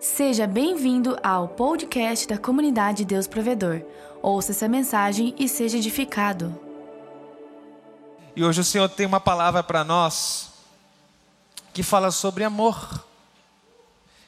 Seja 0.00 0.46
bem-vindo 0.46 1.18
ao 1.24 1.48
podcast 1.48 2.28
da 2.28 2.38
comunidade 2.38 3.04
Deus 3.04 3.26
Provedor. 3.26 3.82
Ouça 4.22 4.52
essa 4.52 4.68
mensagem 4.68 5.34
e 5.36 5.48
seja 5.48 5.76
edificado. 5.76 6.56
E 8.36 8.44
hoje 8.44 8.60
o 8.60 8.64
Senhor 8.64 8.88
tem 8.88 9.06
uma 9.06 9.18
palavra 9.18 9.60
para 9.60 9.82
nós 9.82 10.50
que 11.74 11.82
fala 11.82 12.12
sobre 12.12 12.44
amor, 12.44 13.04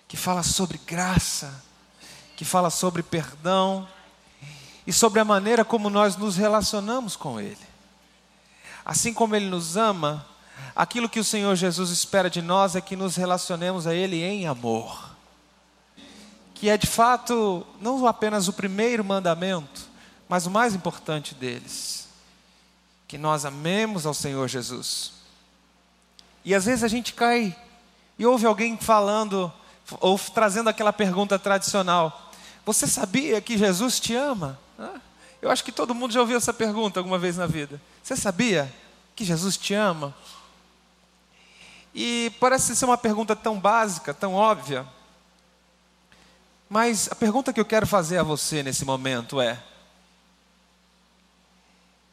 que 0.08 0.16
fala 0.16 0.42
sobre 0.42 0.76
graça, 0.84 1.62
que 2.36 2.44
fala 2.44 2.68
sobre 2.68 3.00
perdão 3.00 3.86
e 4.84 4.92
sobre 4.92 5.20
a 5.20 5.24
maneira 5.24 5.64
como 5.64 5.88
nós 5.88 6.16
nos 6.16 6.36
relacionamos 6.36 7.14
com 7.14 7.40
Ele. 7.40 7.56
Assim 8.84 9.14
como 9.14 9.36
Ele 9.36 9.48
nos 9.48 9.76
ama, 9.76 10.26
aquilo 10.74 11.08
que 11.08 11.20
o 11.20 11.24
Senhor 11.24 11.54
Jesus 11.54 11.90
espera 11.90 12.28
de 12.28 12.42
nós 12.42 12.74
é 12.74 12.80
que 12.80 12.96
nos 12.96 13.14
relacionemos 13.14 13.86
a 13.86 13.94
Ele 13.94 14.20
em 14.20 14.48
amor 14.48 15.09
que 16.60 16.68
é 16.68 16.76
de 16.76 16.86
fato 16.86 17.66
não 17.80 18.06
apenas 18.06 18.46
o 18.46 18.52
primeiro 18.52 19.02
mandamento, 19.02 19.88
mas 20.28 20.44
o 20.44 20.50
mais 20.50 20.74
importante 20.74 21.34
deles. 21.34 22.06
Que 23.08 23.16
nós 23.16 23.46
amemos 23.46 24.04
ao 24.04 24.12
Senhor 24.12 24.46
Jesus. 24.46 25.12
E 26.44 26.54
às 26.54 26.66
vezes 26.66 26.84
a 26.84 26.88
gente 26.88 27.14
cai 27.14 27.56
e 28.18 28.26
ouve 28.26 28.44
alguém 28.44 28.76
falando, 28.76 29.50
ou 30.00 30.18
trazendo 30.18 30.68
aquela 30.68 30.92
pergunta 30.92 31.38
tradicional: 31.38 32.30
Você 32.66 32.86
sabia 32.86 33.40
que 33.40 33.56
Jesus 33.56 33.98
te 33.98 34.14
ama? 34.14 34.58
Eu 35.40 35.50
acho 35.50 35.64
que 35.64 35.72
todo 35.72 35.94
mundo 35.94 36.12
já 36.12 36.20
ouviu 36.20 36.36
essa 36.36 36.52
pergunta 36.52 37.00
alguma 37.00 37.18
vez 37.18 37.38
na 37.38 37.46
vida. 37.46 37.80
Você 38.02 38.14
sabia 38.16 38.70
que 39.16 39.24
Jesus 39.24 39.56
te 39.56 39.72
ama? 39.72 40.14
E 41.94 42.30
parece 42.38 42.76
ser 42.76 42.84
uma 42.84 42.98
pergunta 42.98 43.34
tão 43.34 43.58
básica, 43.58 44.12
tão 44.12 44.34
óbvia, 44.34 44.86
mas 46.70 47.08
a 47.10 47.16
pergunta 47.16 47.52
que 47.52 47.58
eu 47.58 47.64
quero 47.64 47.84
fazer 47.84 48.18
a 48.18 48.22
você 48.22 48.62
nesse 48.62 48.84
momento 48.84 49.40
é: 49.40 49.60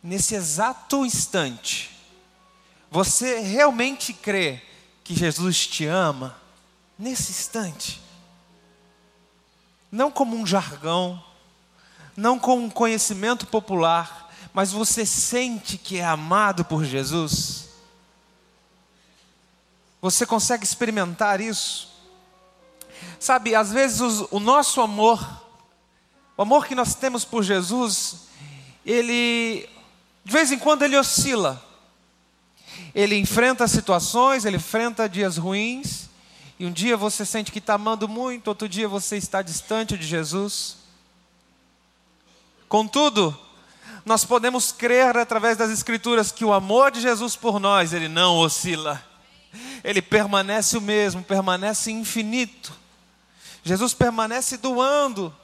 nesse 0.02 0.34
exato 0.34 1.06
instante, 1.06 1.96
você 2.90 3.40
realmente 3.40 4.12
crê 4.14 4.60
que 5.04 5.14
Jesus 5.14 5.68
te 5.68 5.86
ama? 5.86 6.36
Nesse 6.98 7.32
instante. 7.32 8.02
Não 9.92 10.10
como 10.10 10.36
um 10.36 10.46
jargão, 10.46 11.24
não 12.16 12.40
como 12.40 12.64
um 12.64 12.70
conhecimento 12.70 13.46
popular, 13.46 14.34
mas 14.52 14.72
você 14.72 15.06
sente 15.06 15.78
que 15.78 16.00
é 16.00 16.06
amado 16.06 16.66
por 16.66 16.84
Jesus? 16.84 17.70
Você 20.02 20.26
consegue 20.26 20.64
experimentar 20.64 21.40
isso? 21.40 21.97
Sabe, 23.20 23.56
às 23.56 23.72
vezes 23.72 24.00
o, 24.02 24.28
o 24.32 24.40
nosso 24.40 24.82
amor, 24.82 25.26
o 26.36 26.42
amor 26.42 26.66
que 26.66 26.76
nós 26.76 26.96
temos 26.96 27.26
por 27.26 27.44
Jesus, 27.44 28.28
ele, 28.86 29.68
de 30.24 30.32
vez 30.32 30.52
em 30.52 30.60
quando, 30.60 30.84
ele 30.84 30.98
oscila. 30.98 31.64
Ele 32.94 33.16
enfrenta 33.16 33.68
situações, 33.68 34.46
ele 34.46 34.58
enfrenta 34.58 35.10
dias 35.10 35.38
ruins, 35.38 36.10
e 36.60 36.66
um 36.66 36.72
dia 36.72 36.98
você 36.98 37.26
sente 37.26 37.52
que 37.52 37.60
está 37.60 37.76
amando 37.76 38.08
muito, 38.08 38.48
outro 38.48 38.68
dia 38.68 38.88
você 38.88 39.18
está 39.18 39.42
distante 39.42 39.98
de 39.98 40.06
Jesus. 40.06 40.78
Contudo, 42.68 43.38
nós 44.06 44.26
podemos 44.26 44.72
crer 44.72 45.18
através 45.18 45.58
das 45.58 45.70
Escrituras 45.70 46.32
que 46.32 46.46
o 46.46 46.54
amor 46.54 46.92
de 46.92 47.02
Jesus 47.02 47.36
por 47.36 47.60
nós, 47.60 47.94
ele 47.94 48.08
não 48.08 48.38
oscila, 48.38 49.04
ele 49.84 50.02
permanece 50.02 50.78
o 50.78 50.82
mesmo, 50.82 51.24
permanece 51.24 51.92
infinito. 51.92 52.74
Jesus 53.68 53.94
permanece 53.94 54.58
doando, 54.58 55.36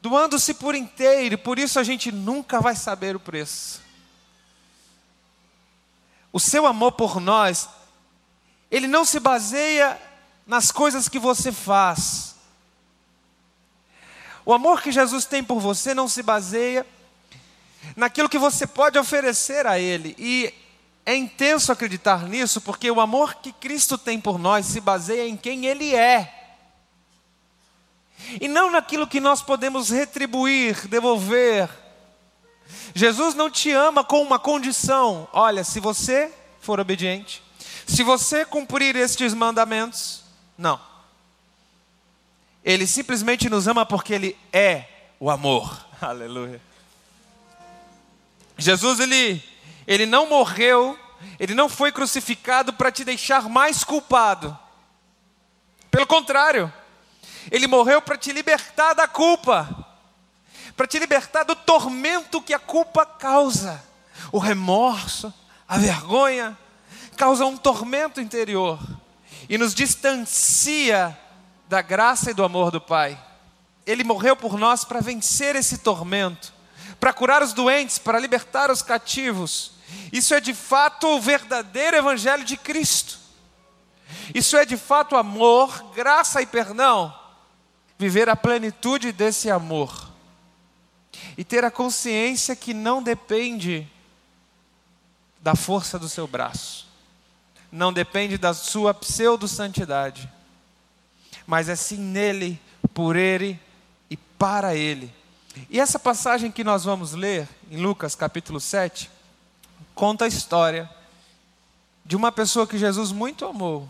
doando-se 0.00 0.54
por 0.54 0.74
inteiro, 0.74 1.36
por 1.36 1.58
isso 1.58 1.78
a 1.78 1.82
gente 1.82 2.12
nunca 2.12 2.60
vai 2.60 2.76
saber 2.76 3.16
o 3.16 3.20
preço. 3.20 3.82
O 6.32 6.38
seu 6.38 6.66
amor 6.66 6.92
por 6.92 7.20
nós, 7.20 7.68
ele 8.70 8.86
não 8.86 9.04
se 9.04 9.18
baseia 9.18 10.00
nas 10.46 10.70
coisas 10.70 11.08
que 11.08 11.18
você 11.18 11.50
faz. 11.50 12.36
O 14.46 14.52
amor 14.54 14.80
que 14.80 14.92
Jesus 14.92 15.24
tem 15.24 15.42
por 15.42 15.58
você 15.58 15.92
não 15.92 16.08
se 16.08 16.22
baseia 16.22 16.86
naquilo 17.96 18.28
que 18.28 18.38
você 18.38 18.66
pode 18.66 18.98
oferecer 18.98 19.66
a 19.66 19.78
Ele. 19.78 20.14
E 20.18 20.54
é 21.04 21.14
intenso 21.14 21.72
acreditar 21.72 22.22
nisso, 22.28 22.60
porque 22.60 22.90
o 22.90 23.00
amor 23.00 23.36
que 23.36 23.52
Cristo 23.52 23.98
tem 23.98 24.20
por 24.20 24.38
nós 24.38 24.64
se 24.66 24.80
baseia 24.80 25.26
em 25.26 25.36
quem 25.36 25.66
Ele 25.66 25.94
é 25.94 26.37
e 28.40 28.48
não 28.48 28.70
naquilo 28.70 29.06
que 29.06 29.20
nós 29.20 29.42
podemos 29.42 29.90
retribuir, 29.90 30.86
devolver. 30.88 31.68
Jesus 32.94 33.34
não 33.34 33.50
te 33.50 33.70
ama 33.70 34.04
com 34.04 34.22
uma 34.22 34.38
condição: 34.38 35.28
olha, 35.32 35.64
se 35.64 35.80
você 35.80 36.32
for 36.60 36.80
obediente, 36.80 37.42
se 37.86 38.02
você 38.02 38.44
cumprir 38.44 38.96
estes 38.96 39.32
mandamentos, 39.32 40.22
não. 40.56 40.80
Ele 42.64 42.86
simplesmente 42.86 43.48
nos 43.48 43.66
ama 43.66 43.86
porque 43.86 44.12
Ele 44.12 44.36
é 44.52 44.84
o 45.18 45.30
amor. 45.30 45.86
Aleluia. 46.00 46.60
Jesus, 48.56 48.98
ele, 48.98 49.42
ele 49.86 50.04
não 50.04 50.28
morreu, 50.28 50.98
ele 51.38 51.54
não 51.54 51.68
foi 51.68 51.92
crucificado 51.92 52.72
para 52.72 52.90
te 52.90 53.04
deixar 53.04 53.48
mais 53.48 53.84
culpado. 53.84 54.58
Pelo 55.90 56.06
contrário, 56.06 56.72
ele 57.50 57.66
morreu 57.66 58.02
para 58.02 58.16
te 58.16 58.32
libertar 58.32 58.94
da 58.94 59.06
culpa, 59.06 59.86
para 60.76 60.86
te 60.86 60.98
libertar 60.98 61.44
do 61.44 61.54
tormento 61.56 62.42
que 62.42 62.54
a 62.54 62.58
culpa 62.58 63.04
causa. 63.06 63.82
O 64.32 64.38
remorso, 64.38 65.32
a 65.66 65.78
vergonha, 65.78 66.56
causa 67.16 67.46
um 67.46 67.56
tormento 67.56 68.20
interior 68.20 68.78
e 69.48 69.56
nos 69.56 69.74
distancia 69.74 71.16
da 71.68 71.80
graça 71.80 72.30
e 72.30 72.34
do 72.34 72.44
amor 72.44 72.70
do 72.70 72.80
Pai. 72.80 73.18
Ele 73.86 74.04
morreu 74.04 74.36
por 74.36 74.58
nós 74.58 74.84
para 74.84 75.00
vencer 75.00 75.56
esse 75.56 75.78
tormento, 75.78 76.52
para 77.00 77.12
curar 77.12 77.42
os 77.42 77.52
doentes, 77.52 77.98
para 77.98 78.18
libertar 78.18 78.70
os 78.70 78.82
cativos. 78.82 79.72
Isso 80.12 80.34
é 80.34 80.40
de 80.40 80.52
fato 80.52 81.06
o 81.06 81.20
verdadeiro 81.20 81.96
Evangelho 81.96 82.44
de 82.44 82.56
Cristo. 82.56 83.18
Isso 84.34 84.56
é 84.56 84.64
de 84.64 84.76
fato 84.76 85.16
amor, 85.16 85.92
graça 85.94 86.42
e 86.42 86.46
perdão 86.46 87.14
viver 87.98 88.28
a 88.28 88.36
plenitude 88.36 89.10
desse 89.10 89.50
amor 89.50 90.08
e 91.36 91.44
ter 91.44 91.64
a 91.64 91.70
consciência 91.70 92.54
que 92.54 92.72
não 92.72 93.02
depende 93.02 93.86
da 95.40 95.56
força 95.56 95.98
do 95.98 96.08
seu 96.08 96.26
braço, 96.26 96.86
não 97.70 97.92
depende 97.92 98.38
da 98.38 98.54
sua 98.54 98.94
pseudo-santidade, 98.94 100.30
mas 101.46 101.68
é 101.68 101.74
sim 101.74 101.98
nele, 101.98 102.60
por 102.94 103.16
ele 103.16 103.58
e 104.08 104.16
para 104.16 104.74
ele. 104.74 105.12
E 105.68 105.80
essa 105.80 105.98
passagem 105.98 106.52
que 106.52 106.62
nós 106.62 106.84
vamos 106.84 107.12
ler, 107.12 107.48
em 107.70 107.78
Lucas 107.78 108.14
capítulo 108.14 108.60
7, 108.60 109.10
conta 109.94 110.24
a 110.24 110.28
história 110.28 110.88
de 112.04 112.16
uma 112.16 112.30
pessoa 112.30 112.66
que 112.66 112.78
Jesus 112.78 113.10
muito 113.10 113.44
amou, 113.44 113.88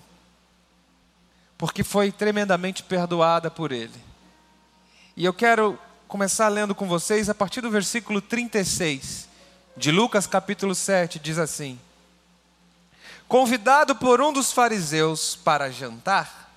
porque 1.58 1.82
foi 1.82 2.12
tremendamente 2.12 2.84
perdoada 2.84 3.50
por 3.50 3.72
ele. 3.72 4.00
E 5.16 5.24
eu 5.24 5.34
quero 5.34 5.76
começar 6.06 6.48
lendo 6.48 6.74
com 6.74 6.86
vocês 6.86 7.28
a 7.28 7.34
partir 7.34 7.60
do 7.60 7.70
versículo 7.70 8.22
36 8.22 9.28
de 9.76 9.90
Lucas 9.90 10.26
capítulo 10.26 10.74
7, 10.74 11.18
diz 11.18 11.36
assim: 11.36 11.78
Convidado 13.26 13.96
por 13.96 14.20
um 14.20 14.32
dos 14.32 14.52
fariseus 14.52 15.36
para 15.36 15.70
jantar, 15.70 16.50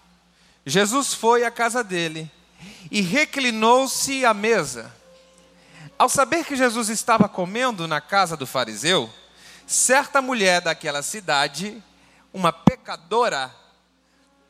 Jesus 0.65 1.13
foi 1.13 1.43
à 1.43 1.51
casa 1.51 1.83
dele 1.83 2.29
e 2.91 3.01
reclinou-se 3.01 4.23
à 4.23 4.33
mesa. 4.33 4.93
Ao 5.97 6.07
saber 6.09 6.45
que 6.45 6.55
Jesus 6.55 6.89
estava 6.89 7.27
comendo 7.27 7.87
na 7.87 7.99
casa 8.01 8.37
do 8.37 8.47
fariseu, 8.47 9.09
certa 9.67 10.21
mulher 10.21 10.61
daquela 10.61 11.03
cidade, 11.03 11.81
uma 12.33 12.51
pecadora, 12.51 13.53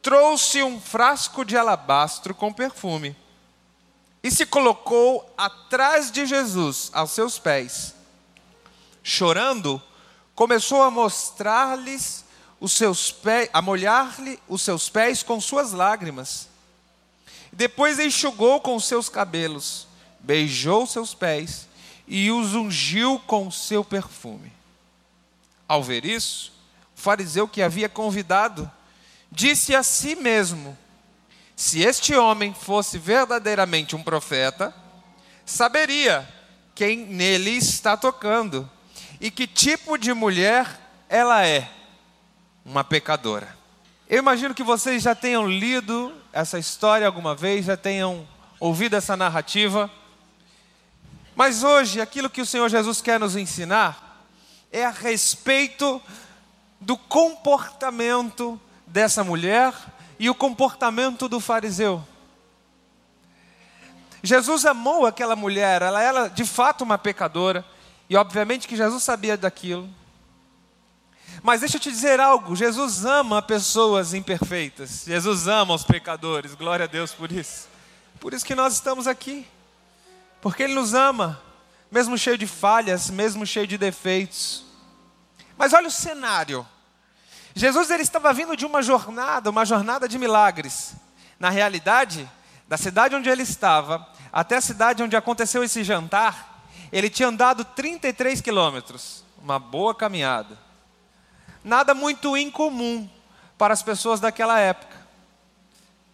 trouxe 0.01 0.63
um 0.63 0.79
frasco 0.79 1.45
de 1.45 1.55
alabastro 1.55 2.33
com 2.33 2.51
perfume 2.51 3.15
e 4.23 4.29
se 4.29 4.45
colocou 4.45 5.31
atrás 5.37 6.11
de 6.11 6.25
Jesus, 6.25 6.89
aos 6.93 7.11
seus 7.11 7.39
pés. 7.39 7.95
Chorando, 9.03 9.81
começou 10.35 10.81
a 10.83 10.91
mostrar-lhes 10.91 12.23
os 12.59 12.73
seus 12.73 13.11
pés, 13.11 13.49
a 13.51 13.61
molhar-lhe 13.61 14.39
os 14.47 14.61
seus 14.61 14.89
pés 14.89 15.23
com 15.23 15.41
suas 15.41 15.71
lágrimas. 15.71 16.47
Depois 17.51 17.99
enxugou 17.99 18.61
com 18.61 18.79
seus 18.79 19.09
cabelos, 19.09 19.87
beijou 20.19 20.85
seus 20.85 21.13
pés 21.13 21.67
e 22.07 22.31
os 22.31 22.53
ungiu 22.53 23.19
com 23.25 23.49
seu 23.49 23.83
perfume. 23.83 24.51
Ao 25.67 25.81
ver 25.81 26.05
isso, 26.05 26.53
o 26.95 27.01
fariseu 27.01 27.47
que 27.47 27.61
havia 27.61 27.89
convidado 27.89 28.71
disse 29.31 29.73
a 29.75 29.81
si 29.81 30.15
mesmo: 30.15 30.77
se 31.55 31.81
este 31.81 32.13
homem 32.15 32.53
fosse 32.53 32.97
verdadeiramente 32.97 33.95
um 33.95 34.03
profeta, 34.03 34.73
saberia 35.45 36.27
quem 36.75 37.05
nele 37.05 37.51
está 37.51 37.95
tocando 37.95 38.69
e 39.19 39.31
que 39.31 39.47
tipo 39.47 39.97
de 39.97 40.13
mulher 40.13 40.67
ela 41.07 41.45
é, 41.45 41.69
uma 42.65 42.83
pecadora. 42.83 43.55
Eu 44.09 44.19
imagino 44.19 44.53
que 44.53 44.63
vocês 44.63 45.03
já 45.03 45.15
tenham 45.15 45.47
lido 45.47 46.13
essa 46.33 46.59
história 46.59 47.07
alguma 47.07 47.33
vez, 47.33 47.65
já 47.65 47.77
tenham 47.77 48.27
ouvido 48.59 48.95
essa 48.95 49.15
narrativa. 49.15 49.89
Mas 51.35 51.63
hoje, 51.63 52.01
aquilo 52.01 52.29
que 52.29 52.41
o 52.41 52.45
Senhor 52.45 52.69
Jesus 52.69 53.01
quer 53.01 53.19
nos 53.19 53.35
ensinar 53.35 54.25
é 54.71 54.85
a 54.85 54.91
respeito 54.91 56.01
do 56.79 56.97
comportamento 56.97 58.59
dessa 58.91 59.23
mulher 59.23 59.73
e 60.19 60.29
o 60.29 60.35
comportamento 60.35 61.27
do 61.27 61.39
fariseu. 61.39 62.05
Jesus 64.21 64.65
amou 64.65 65.05
aquela 65.07 65.35
mulher, 65.35 65.81
ela 65.81 66.01
era 66.01 66.27
de 66.27 66.45
fato 66.45 66.83
uma 66.83 66.97
pecadora, 66.97 67.65
e 68.07 68.15
obviamente 68.15 68.67
que 68.67 68.75
Jesus 68.75 69.01
sabia 69.01 69.35
daquilo. 69.35 69.89
Mas 71.41 71.61
deixa 71.61 71.77
eu 71.77 71.81
te 71.81 71.89
dizer 71.89 72.19
algo: 72.19 72.55
Jesus 72.55 73.03
ama 73.05 73.41
pessoas 73.41 74.13
imperfeitas, 74.13 75.05
Jesus 75.07 75.47
ama 75.47 75.73
os 75.73 75.83
pecadores, 75.83 76.53
glória 76.53 76.83
a 76.83 76.87
Deus 76.87 77.13
por 77.13 77.31
isso. 77.31 77.67
Por 78.19 78.33
isso 78.33 78.45
que 78.45 78.53
nós 78.53 78.73
estamos 78.73 79.07
aqui, 79.07 79.47
porque 80.39 80.63
Ele 80.63 80.75
nos 80.75 80.93
ama, 80.93 81.41
mesmo 81.89 82.15
cheio 82.15 82.37
de 82.37 82.45
falhas, 82.45 83.09
mesmo 83.09 83.47
cheio 83.47 83.65
de 83.65 83.77
defeitos. 83.77 84.63
Mas 85.57 85.73
olha 85.73 85.87
o 85.87 85.91
cenário: 85.91 86.67
Jesus 87.53 87.91
ele 87.91 88.03
estava 88.03 88.33
vindo 88.33 88.55
de 88.55 88.65
uma 88.65 88.81
jornada, 88.81 89.49
uma 89.49 89.65
jornada 89.65 90.07
de 90.07 90.17
milagres. 90.17 90.93
Na 91.39 91.49
realidade, 91.49 92.29
da 92.67 92.77
cidade 92.77 93.15
onde 93.15 93.29
ele 93.29 93.43
estava 93.43 94.07
até 94.31 94.57
a 94.57 94.61
cidade 94.61 95.03
onde 95.03 95.15
aconteceu 95.15 95.63
esse 95.63 95.83
jantar, 95.83 96.65
ele 96.91 97.09
tinha 97.09 97.27
andado 97.27 97.65
33 97.65 98.41
quilômetros, 98.41 99.23
uma 99.41 99.59
boa 99.59 99.93
caminhada. 99.93 100.57
Nada 101.63 101.93
muito 101.93 102.35
incomum 102.37 103.09
para 103.57 103.73
as 103.73 103.83
pessoas 103.83 104.19
daquela 104.19 104.59
época. 104.59 104.99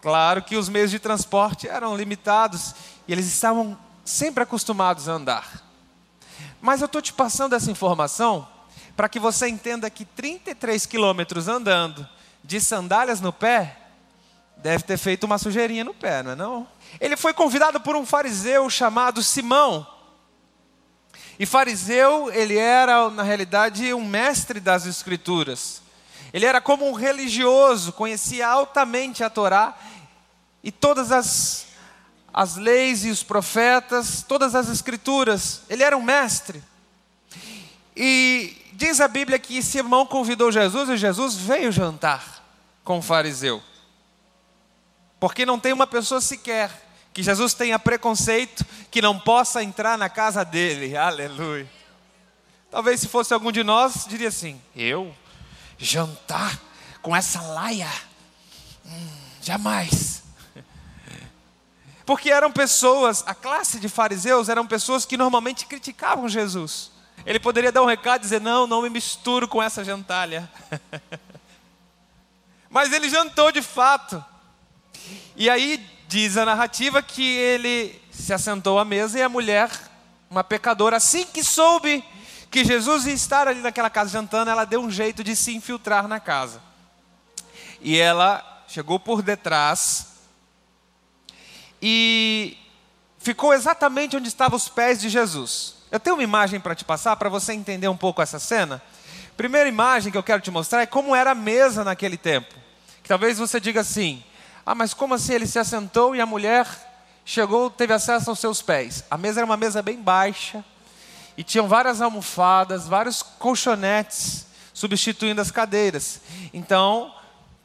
Claro 0.02 0.42
que 0.42 0.56
os 0.56 0.70
meios 0.70 0.92
de 0.92 1.00
transporte 1.00 1.68
eram 1.68 1.96
limitados 1.96 2.76
e 3.08 3.12
eles 3.12 3.28
estavam 3.28 3.78
sempre 4.04 4.44
acostumados 4.44 5.08
a 5.08 5.14
andar. 5.14 5.64
Mas 6.62 6.82
eu 6.82 6.86
estou 6.86 7.02
te 7.02 7.14
passando 7.14 7.56
essa 7.56 7.72
informação 7.72 8.48
para 8.98 9.08
que 9.08 9.20
você 9.20 9.48
entenda 9.48 9.92
que 9.92 10.04
33 10.04 10.88
quilômetros 10.88 11.48
andando 11.48 12.10
de 12.44 12.60
sandálias 12.60 13.22
no 13.22 13.32
pé 13.32 13.78
deve 14.58 14.84
ter 14.84 14.98
feito 14.98 15.26
uma 15.26 15.38
sujeirinha 15.38 15.84
no 15.84 15.94
pé, 15.94 16.24
não 16.24 16.32
é 16.32 16.36
não? 16.36 16.68
Ele 17.00 17.16
foi 17.16 17.32
convidado 17.32 17.80
por 17.80 17.96
um 17.96 18.04
fariseu 18.04 18.68
chamado 18.72 19.22
Simão. 19.22 19.86
E 21.38 21.46
fariseu, 21.46 22.32
ele 22.34 22.58
era, 22.58 23.08
na 23.12 23.22
realidade, 23.22 23.94
um 23.94 24.04
mestre 24.04 24.60
das 24.60 24.88
escrituras. 24.88 25.84
Ele 26.34 26.48
era 26.48 26.60
como 26.60 26.90
um 26.90 26.94
religioso, 26.94 27.94
conhecia 27.94 28.48
altamente 28.48 29.24
a 29.24 29.30
Torá 29.30 29.78
e 30.64 30.72
todas 30.72 31.12
as, 31.12 31.68
as 32.34 32.56
leis 32.56 33.06
e 33.06 33.12
os 33.12 33.22
profetas, 33.22 34.26
todas 34.28 34.56
as 34.56 34.70
escrituras. 34.70 35.62
Ele 35.70 35.84
era 35.84 35.96
um 35.96 36.02
mestre. 36.02 36.64
E 37.96 38.58
diz 38.78 39.02
a 39.02 39.08
Bíblia 39.08 39.40
que 39.40 39.62
Simão 39.64 40.06
convidou 40.06 40.52
Jesus 40.52 40.88
e 40.88 40.98
Jesus 40.98 41.34
veio 41.36 41.72
jantar 41.72 42.44
com 42.84 43.00
o 43.00 43.02
fariseu. 43.02 43.62
Porque 45.20 45.48
não 45.48 45.60
tem 45.60 45.74
uma 45.74 45.88
pessoa 45.88 46.22
sequer 46.22 46.70
que 47.12 47.24
Jesus 47.24 47.56
tenha 47.56 47.80
preconceito 47.80 48.64
que 48.92 49.02
não 49.02 49.20
possa 49.20 49.64
entrar 49.64 49.98
na 49.98 50.10
casa 50.10 50.46
dele. 50.46 50.96
Aleluia. 50.96 51.68
Talvez 52.70 53.00
se 53.00 53.08
fosse 53.08 53.34
algum 53.34 53.52
de 53.52 53.64
nós, 53.64 54.06
diria 54.08 54.28
assim: 54.28 54.62
eu 54.76 55.12
jantar 55.80 56.62
com 57.02 57.16
essa 57.16 57.42
laia? 57.42 57.92
Hum, 58.86 59.10
jamais. 59.42 60.22
Porque 62.06 62.30
eram 62.30 62.52
pessoas, 62.52 63.24
a 63.26 63.34
classe 63.34 63.80
de 63.80 63.90
fariseus 63.90 64.50
eram 64.50 64.68
pessoas 64.68 65.04
que 65.04 65.18
normalmente 65.18 65.66
criticavam 65.66 66.30
Jesus. 66.30 66.92
Ele 67.28 67.42
poderia 67.42 67.74
dar 67.74 67.82
um 67.82 67.86
recado 67.86 68.22
e 68.22 68.24
dizer: 68.24 68.40
Não, 68.40 68.66
não 68.66 68.82
me 68.82 68.90
misturo 68.90 69.50
com 69.50 69.62
essa 69.62 69.84
gentalha. 69.84 70.50
Mas 72.70 72.94
ele 72.94 73.10
jantou 73.10 73.52
de 73.52 73.62
fato. 73.62 74.24
E 75.36 75.50
aí 75.50 75.86
diz 76.08 76.38
a 76.38 76.46
narrativa 76.46 77.04
que 77.04 77.22
ele 77.22 78.02
se 78.10 78.32
assentou 78.32 78.80
à 78.80 78.86
mesa 78.86 79.20
e 79.20 79.22
a 79.22 79.28
mulher, 79.28 79.70
uma 80.30 80.42
pecadora, 80.42 80.96
assim 80.96 81.26
que 81.26 81.44
soube 81.44 82.02
que 82.50 82.64
Jesus 82.64 83.06
ia 83.06 83.14
estar 83.14 83.46
ali 83.46 83.60
naquela 83.60 83.90
casa 83.90 84.12
jantando, 84.12 84.50
ela 84.50 84.64
deu 84.64 84.80
um 84.80 84.90
jeito 84.90 85.22
de 85.22 85.36
se 85.36 85.54
infiltrar 85.54 86.08
na 86.08 86.22
casa. 86.22 86.62
E 87.82 87.98
ela 87.98 88.64
chegou 88.70 89.02
por 89.02 89.22
detrás 89.22 90.14
e 91.82 92.58
ficou 93.20 93.54
exatamente 93.54 94.16
onde 94.16 94.30
estavam 94.30 94.56
os 94.56 94.70
pés 94.70 95.02
de 95.02 95.10
Jesus. 95.10 95.77
Eu 95.92 96.00
tenho 96.00 96.18
uma 96.18 96.24
imagem 96.24 96.60
para 96.60 96.76
te 96.76 96.84
passar 96.84 97.16
para 97.16 97.30
você 97.30 97.54
entender 97.54 97.88
um 97.88 97.96
pouco 97.96 98.22
essa 98.22 98.40
cena. 98.40 98.82
Primeira 99.38 99.70
imagem 99.70 100.12
que 100.12 100.18
eu 100.18 100.24
quero 100.24 100.42
te 100.42 100.52
mostrar 100.52 100.82
é 100.82 100.86
como 100.86 101.16
era 101.16 101.32
a 101.32 101.36
mesa 101.36 101.84
naquele 101.84 102.18
tempo. 102.18 102.54
Que 103.02 103.08
talvez 103.08 103.38
você 103.38 103.60
diga 103.60 103.82
assim: 103.82 104.22
ah, 104.66 104.76
mas 104.76 104.94
como 104.94 105.14
assim 105.14 105.34
ele 105.34 105.48
se 105.48 105.58
assentou 105.58 106.14
e 106.14 106.20
a 106.20 106.26
mulher 106.26 106.68
chegou, 107.24 107.70
teve 107.70 107.94
acesso 107.94 108.30
aos 108.30 108.40
seus 108.40 108.62
pés? 108.62 109.06
A 109.10 109.18
mesa 109.18 109.40
era 109.40 109.46
uma 109.46 109.56
mesa 109.56 109.82
bem 109.82 110.02
baixa 110.02 110.64
e 111.38 111.44
tinham 111.44 111.70
várias 111.70 112.02
almofadas, 112.02 112.88
vários 112.88 113.22
colchonetes 113.22 114.46
substituindo 114.74 115.40
as 115.40 115.52
cadeiras. 115.52 116.20
Então, 116.54 117.14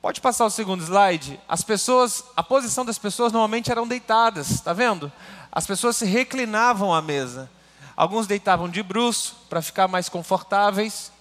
pode 0.00 0.20
passar 0.20 0.44
o 0.44 0.50
segundo 0.50 0.84
slide. 0.84 1.40
As 1.48 1.62
pessoas, 1.62 2.22
a 2.36 2.42
posição 2.42 2.84
das 2.84 2.98
pessoas 2.98 3.32
normalmente 3.32 3.70
eram 3.70 3.86
deitadas, 3.86 4.50
está 4.50 4.72
vendo? 4.72 5.10
As 5.50 5.66
pessoas 5.66 5.96
se 5.96 6.04
reclinavam 6.04 6.94
à 6.94 7.02
mesa. 7.02 7.50
Alguns 7.96 8.26
deitavam 8.26 8.68
de 8.68 8.82
bruço 8.82 9.36
para 9.48 9.62
ficar 9.62 9.86
mais 9.88 10.08
confortáveis, 10.08 11.12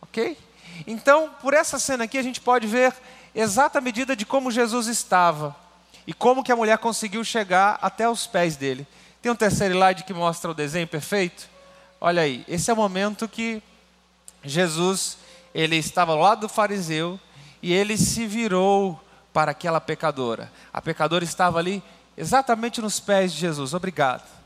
ok? 0.00 0.36
Então, 0.86 1.30
por 1.40 1.54
essa 1.54 1.78
cena 1.78 2.04
aqui, 2.04 2.18
a 2.18 2.22
gente 2.22 2.40
pode 2.40 2.66
ver 2.66 2.94
exata 3.34 3.80
medida 3.80 4.16
de 4.16 4.24
como 4.24 4.50
Jesus 4.50 4.86
estava 4.86 5.54
e 6.06 6.12
como 6.12 6.42
que 6.42 6.52
a 6.52 6.56
mulher 6.56 6.78
conseguiu 6.78 7.22
chegar 7.24 7.78
até 7.82 8.08
os 8.08 8.26
pés 8.26 8.56
dele. 8.56 8.86
Tem 9.20 9.30
um 9.30 9.36
terceiro 9.36 9.74
slide 9.74 10.04
que 10.04 10.14
mostra 10.14 10.50
o 10.50 10.54
desenho 10.54 10.86
perfeito? 10.86 11.48
Olha 12.00 12.22
aí, 12.22 12.44
esse 12.48 12.70
é 12.70 12.72
o 12.72 12.76
momento 12.76 13.28
que 13.28 13.62
Jesus, 14.42 15.18
ele 15.54 15.76
estava 15.76 16.12
ao 16.12 16.18
lado 16.18 16.42
do 16.42 16.48
fariseu 16.48 17.20
e 17.62 17.72
ele 17.72 17.98
se 17.98 18.26
virou 18.26 18.98
para 19.32 19.50
aquela 19.50 19.80
pecadora. 19.80 20.50
A 20.72 20.80
pecadora 20.80 21.24
estava 21.24 21.58
ali 21.58 21.82
exatamente 22.16 22.80
nos 22.80 22.98
pés 22.98 23.32
de 23.32 23.40
Jesus. 23.40 23.74
Obrigado. 23.74 24.39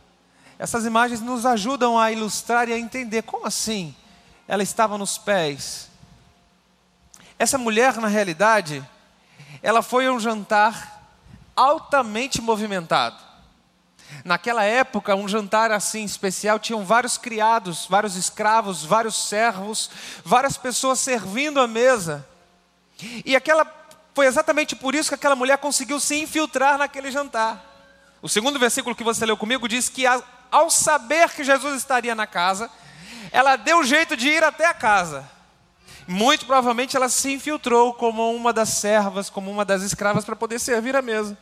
Essas 0.59 0.85
imagens 0.85 1.21
nos 1.21 1.45
ajudam 1.45 1.99
a 1.99 2.13
ilustrar 2.13 2.69
e 2.69 2.73
a 2.73 2.79
entender 2.79 3.23
como 3.23 3.47
assim 3.47 3.95
ela 4.47 4.63
estava 4.63 4.99
nos 4.99 5.19
pés 5.19 5.91
essa 7.39 7.59
mulher, 7.59 7.97
na 7.97 8.09
realidade, 8.09 8.85
ela 9.63 9.83
foi 9.83 10.07
a 10.07 10.13
um 10.13 10.21
jantar 10.21 11.03
altamente 11.57 12.41
movimentado. 12.41 13.17
Naquela 14.25 14.63
época, 14.63 15.15
um 15.15 15.29
jantar 15.29 15.73
assim 15.73 16.05
especial, 16.05 16.59
tinham 16.59 16.85
vários 16.85 17.19
criados, 17.19 17.87
vários 17.89 18.17
escravos, 18.17 18.85
vários 18.85 19.29
servos, 19.29 19.91
várias 20.25 20.57
pessoas 20.57 21.01
servindo 21.01 21.61
a 21.61 21.67
mesa. 21.67 22.27
E 23.25 23.35
aquela 23.35 23.67
foi 24.15 24.27
exatamente 24.27 24.77
por 24.77 24.95
isso 24.95 25.09
que 25.09 25.17
aquela 25.17 25.35
mulher 25.35 25.59
conseguiu 25.59 25.99
se 25.99 26.15
infiltrar 26.17 26.79
naquele 26.79 27.11
jantar. 27.11 27.73
O 28.23 28.29
segundo 28.29 28.59
versículo 28.59 28.95
que 28.95 29.03
você 29.03 29.27
leu 29.27 29.37
comigo 29.37 29.69
diz 29.69 29.89
que 29.89 30.07
ao 30.55 30.71
saber 30.71 31.31
que 31.31 31.43
Jesus 31.43 31.77
estaria 31.77 32.15
na 32.15 32.29
casa, 32.29 32.71
ela 33.33 33.57
deu 33.57 33.83
jeito 33.83 34.17
de 34.17 34.29
ir 34.29 34.45
até 34.45 34.67
a 34.67 34.73
casa. 34.73 35.29
Muito 36.07 36.47
provavelmente 36.47 36.97
ela 36.97 37.09
se 37.09 37.33
infiltrou 37.33 37.93
como 37.93 38.33
uma 38.33 38.53
das 38.53 38.69
servas, 38.69 39.29
como 39.29 39.51
uma 39.51 39.65
das 39.65 39.83
escravas 39.83 40.25
para 40.25 40.37
poder 40.37 40.61
servir 40.61 40.95
a 40.95 41.03
mesa. 41.03 41.37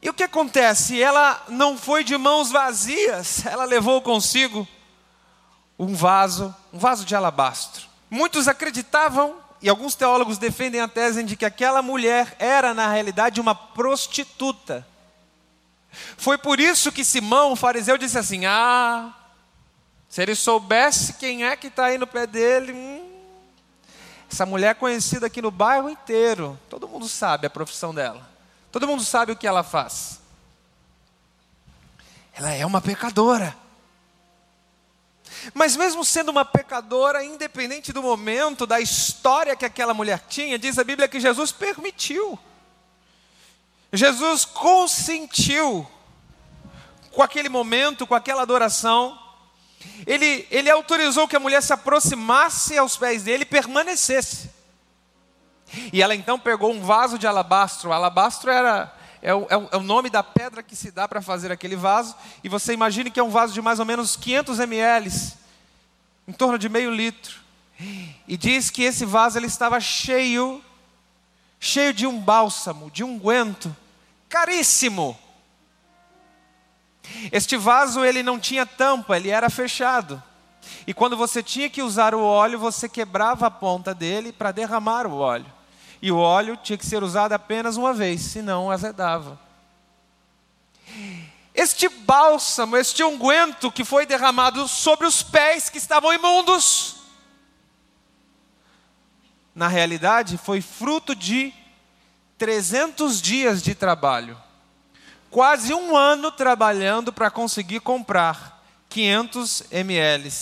E 0.00 0.08
o 0.08 0.14
que 0.14 0.22
acontece? 0.22 1.00
Ela 1.00 1.42
não 1.46 1.76
foi 1.76 2.02
de 2.02 2.16
mãos 2.16 2.50
vazias, 2.50 3.44
ela 3.44 3.66
levou 3.66 4.00
consigo 4.00 4.66
um 5.78 5.94
vaso, 5.94 6.54
um 6.72 6.78
vaso 6.78 7.04
de 7.04 7.14
alabastro. 7.14 7.86
Muitos 8.10 8.48
acreditavam, 8.48 9.36
e 9.60 9.68
alguns 9.68 9.94
teólogos 9.94 10.38
defendem 10.38 10.80
a 10.80 10.88
tese 10.88 11.22
de 11.22 11.36
que 11.36 11.44
aquela 11.44 11.82
mulher 11.82 12.34
era, 12.38 12.72
na 12.72 12.90
realidade, 12.90 13.42
uma 13.42 13.54
prostituta. 13.54 14.90
Foi 16.16 16.38
por 16.38 16.58
isso 16.58 16.90
que 16.90 17.04
Simão, 17.04 17.52
o 17.52 17.56
fariseu, 17.56 17.98
disse 17.98 18.18
assim: 18.18 18.46
Ah, 18.46 19.12
se 20.08 20.22
ele 20.22 20.34
soubesse 20.34 21.14
quem 21.14 21.44
é 21.44 21.56
que 21.56 21.68
está 21.68 21.86
aí 21.86 21.98
no 21.98 22.06
pé 22.06 22.26
dele, 22.26 22.72
hum, 22.72 23.10
Essa 24.30 24.46
mulher 24.46 24.70
é 24.70 24.74
conhecida 24.74 25.26
aqui 25.26 25.42
no 25.42 25.50
bairro 25.50 25.90
inteiro. 25.90 26.58
Todo 26.68 26.88
mundo 26.88 27.08
sabe 27.08 27.46
a 27.46 27.50
profissão 27.50 27.94
dela. 27.94 28.28
Todo 28.70 28.86
mundo 28.86 29.02
sabe 29.04 29.32
o 29.32 29.36
que 29.36 29.46
ela 29.46 29.62
faz. 29.62 30.20
Ela 32.34 32.52
é 32.52 32.64
uma 32.64 32.80
pecadora. 32.80 33.54
Mas 35.52 35.76
mesmo 35.76 36.04
sendo 36.04 36.30
uma 36.30 36.44
pecadora, 36.44 37.24
independente 37.24 37.92
do 37.92 38.02
momento, 38.02 38.66
da 38.66 38.80
história 38.80 39.56
que 39.56 39.64
aquela 39.64 39.92
mulher 39.92 40.20
tinha, 40.28 40.58
diz 40.58 40.78
a 40.78 40.84
Bíblia 40.84 41.08
que 41.08 41.20
Jesus 41.20 41.52
permitiu. 41.52 42.38
Jesus 43.92 44.44
consentiu 44.44 45.86
com 47.10 47.22
aquele 47.22 47.48
momento, 47.48 48.06
com 48.06 48.14
aquela 48.14 48.42
adoração. 48.42 49.18
Ele, 50.06 50.46
ele 50.50 50.70
autorizou 50.70 51.28
que 51.28 51.36
a 51.36 51.40
mulher 51.40 51.62
se 51.62 51.72
aproximasse 51.72 52.78
aos 52.78 52.96
pés 52.96 53.24
dele 53.24 53.42
e 53.42 53.46
permanecesse. 53.46 54.50
E 55.92 56.02
ela 56.02 56.14
então 56.14 56.38
pegou 56.38 56.72
um 56.72 56.82
vaso 56.82 57.18
de 57.18 57.26
alabastro. 57.26 57.92
Alabastro 57.92 58.50
era 58.50 58.92
é 59.22 59.32
o, 59.32 59.46
é 59.48 59.56
o, 59.56 59.68
é 59.70 59.78
nome 59.78 60.10
da 60.10 60.22
pedra 60.22 60.62
que 60.62 60.74
se 60.74 60.90
dá 60.90 61.06
para 61.06 61.22
fazer 61.22 61.52
aquele 61.52 61.76
vaso. 61.76 62.16
E 62.42 62.48
você 62.48 62.72
imagine 62.72 63.10
que 63.10 63.20
é 63.20 63.22
um 63.22 63.30
vaso 63.30 63.54
de 63.54 63.62
mais 63.62 63.78
ou 63.78 63.84
menos 63.84 64.16
500 64.16 64.58
ml, 64.58 65.12
em 66.26 66.32
torno 66.32 66.58
de 66.58 66.68
meio 66.68 66.90
litro. 66.90 67.40
E 68.26 68.36
diz 68.36 68.68
que 68.68 68.82
esse 68.82 69.04
vaso 69.04 69.38
ele 69.38 69.46
estava 69.46 69.78
cheio, 69.80 70.62
cheio 71.60 71.94
de 71.94 72.06
um 72.06 72.18
bálsamo, 72.18 72.90
de 72.90 73.04
um 73.04 73.18
guento, 73.18 73.74
caríssimo. 74.32 75.18
Este 77.30 77.58
vaso 77.58 78.02
ele 78.02 78.22
não 78.22 78.40
tinha 78.40 78.64
tampa, 78.64 79.18
ele 79.18 79.28
era 79.28 79.50
fechado. 79.50 80.22
E 80.86 80.94
quando 80.94 81.18
você 81.18 81.42
tinha 81.42 81.68
que 81.68 81.82
usar 81.82 82.14
o 82.14 82.22
óleo, 82.22 82.58
você 82.58 82.88
quebrava 82.88 83.46
a 83.46 83.50
ponta 83.50 83.94
dele 83.94 84.32
para 84.32 84.50
derramar 84.50 85.06
o 85.06 85.18
óleo. 85.18 85.52
E 86.00 86.10
o 86.10 86.16
óleo 86.16 86.56
tinha 86.56 86.78
que 86.78 86.86
ser 86.86 87.02
usado 87.02 87.34
apenas 87.34 87.76
uma 87.76 87.92
vez, 87.92 88.22
senão 88.22 88.70
azedava. 88.70 89.38
Este 91.54 91.86
bálsamo, 91.88 92.78
este 92.78 93.04
unguento 93.04 93.70
que 93.70 93.84
foi 93.84 94.06
derramado 94.06 94.66
sobre 94.66 95.06
os 95.06 95.22
pés 95.22 95.68
que 95.68 95.76
estavam 95.76 96.12
imundos, 96.12 96.96
na 99.54 99.68
realidade 99.68 100.38
foi 100.38 100.62
fruto 100.62 101.14
de 101.14 101.52
300 102.42 103.22
dias 103.22 103.62
de 103.62 103.72
trabalho 103.72 104.36
quase 105.30 105.72
um 105.72 105.96
ano 105.96 106.28
trabalhando 106.32 107.12
para 107.12 107.30
conseguir 107.30 107.78
comprar 107.78 108.60
500 108.88 109.62
ml 109.70 110.32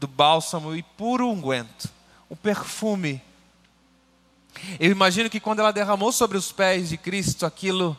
do 0.00 0.08
bálsamo 0.08 0.74
e 0.74 0.82
puro 0.82 1.28
unguento, 1.28 1.90
o 2.26 2.34
perfume. 2.34 3.22
Eu 4.80 4.90
imagino 4.90 5.28
que 5.28 5.38
quando 5.38 5.58
ela 5.58 5.74
derramou 5.74 6.10
sobre 6.10 6.38
os 6.38 6.50
pés 6.52 6.88
de 6.88 6.96
Cristo, 6.96 7.44
aquilo 7.44 7.94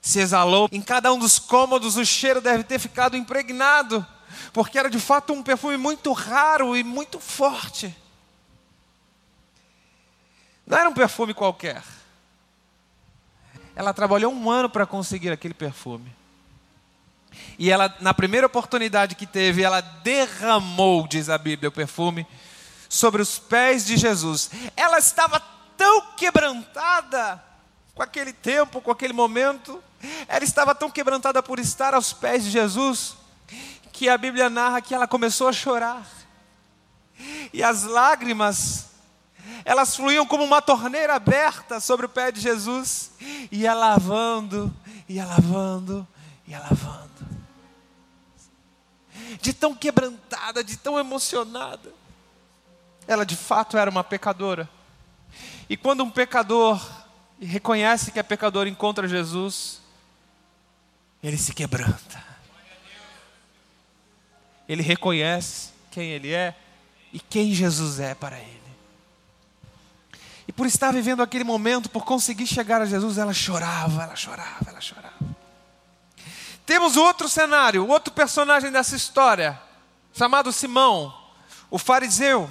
se 0.00 0.20
exalou. 0.20 0.68
Em 0.70 0.80
cada 0.80 1.12
um 1.12 1.18
dos 1.18 1.40
cômodos 1.40 1.96
o 1.96 2.06
cheiro 2.06 2.40
deve 2.40 2.62
ter 2.62 2.78
ficado 2.78 3.16
impregnado, 3.16 4.06
porque 4.52 4.78
era 4.78 4.88
de 4.88 5.00
fato 5.00 5.32
um 5.32 5.42
perfume 5.42 5.76
muito 5.76 6.12
raro 6.12 6.76
e 6.76 6.84
muito 6.84 7.18
forte. 7.18 7.92
Não 10.70 10.78
era 10.78 10.88
um 10.88 10.94
perfume 10.94 11.34
qualquer. 11.34 11.82
Ela 13.74 13.92
trabalhou 13.92 14.32
um 14.32 14.48
ano 14.48 14.70
para 14.70 14.86
conseguir 14.86 15.32
aquele 15.32 15.52
perfume. 15.52 16.14
E 17.58 17.72
ela, 17.72 17.92
na 18.00 18.14
primeira 18.14 18.46
oportunidade 18.46 19.16
que 19.16 19.26
teve, 19.26 19.64
ela 19.64 19.80
derramou, 19.80 21.08
diz 21.08 21.28
a 21.28 21.36
Bíblia, 21.36 21.68
o 21.68 21.72
perfume 21.72 22.24
sobre 22.88 23.20
os 23.20 23.36
pés 23.36 23.84
de 23.84 23.96
Jesus. 23.96 24.48
Ela 24.76 24.98
estava 24.98 25.42
tão 25.76 26.12
quebrantada 26.16 27.42
com 27.92 28.02
aquele 28.04 28.32
tempo, 28.32 28.80
com 28.80 28.92
aquele 28.92 29.12
momento, 29.12 29.82
ela 30.28 30.44
estava 30.44 30.72
tão 30.72 30.88
quebrantada 30.88 31.42
por 31.42 31.58
estar 31.58 31.94
aos 31.94 32.12
pés 32.12 32.44
de 32.44 32.50
Jesus, 32.50 33.16
que 33.92 34.08
a 34.08 34.16
Bíblia 34.16 34.48
narra 34.48 34.80
que 34.80 34.94
ela 34.94 35.08
começou 35.08 35.48
a 35.48 35.52
chorar. 35.52 36.06
E 37.52 37.60
as 37.60 37.82
lágrimas 37.82 38.89
elas 39.64 39.94
fluíam 39.94 40.26
como 40.26 40.44
uma 40.44 40.62
torneira 40.62 41.14
aberta 41.14 41.80
sobre 41.80 42.06
o 42.06 42.08
pé 42.08 42.32
de 42.32 42.40
Jesus, 42.40 43.12
ia 43.50 43.74
lavando, 43.74 44.74
ia 45.08 45.24
lavando, 45.24 46.06
ia 46.46 46.58
lavando. 46.58 47.10
De 49.40 49.52
tão 49.52 49.74
quebrantada, 49.74 50.64
de 50.64 50.76
tão 50.76 50.98
emocionada. 50.98 51.92
Ela 53.06 53.24
de 53.24 53.36
fato 53.36 53.76
era 53.76 53.90
uma 53.90 54.04
pecadora. 54.04 54.68
E 55.68 55.76
quando 55.76 56.02
um 56.02 56.10
pecador 56.10 56.80
reconhece 57.40 58.10
que 58.10 58.18
é 58.18 58.22
pecador 58.22 58.66
e 58.66 58.70
encontra 58.70 59.08
Jesus, 59.08 59.80
ele 61.22 61.36
se 61.36 61.54
quebranta. 61.54 62.24
Ele 64.68 64.82
reconhece 64.82 65.70
quem 65.90 66.10
ele 66.10 66.32
é 66.32 66.56
e 67.12 67.18
quem 67.18 67.52
Jesus 67.52 67.98
é 67.98 68.14
para 68.14 68.38
ele. 68.38 68.59
E 70.50 70.52
por 70.52 70.66
estar 70.66 70.92
vivendo 70.92 71.22
aquele 71.22 71.44
momento, 71.44 71.88
por 71.88 72.04
conseguir 72.04 72.44
chegar 72.44 72.82
a 72.82 72.84
Jesus, 72.84 73.18
ela 73.18 73.32
chorava, 73.32 74.02
ela 74.02 74.16
chorava, 74.16 74.68
ela 74.68 74.80
chorava. 74.80 75.14
Temos 76.66 76.96
outro 76.96 77.28
cenário, 77.28 77.86
outro 77.86 78.12
personagem 78.12 78.68
dessa 78.72 78.96
história, 78.96 79.56
chamado 80.12 80.50
Simão, 80.50 81.16
o 81.70 81.78
fariseu. 81.78 82.50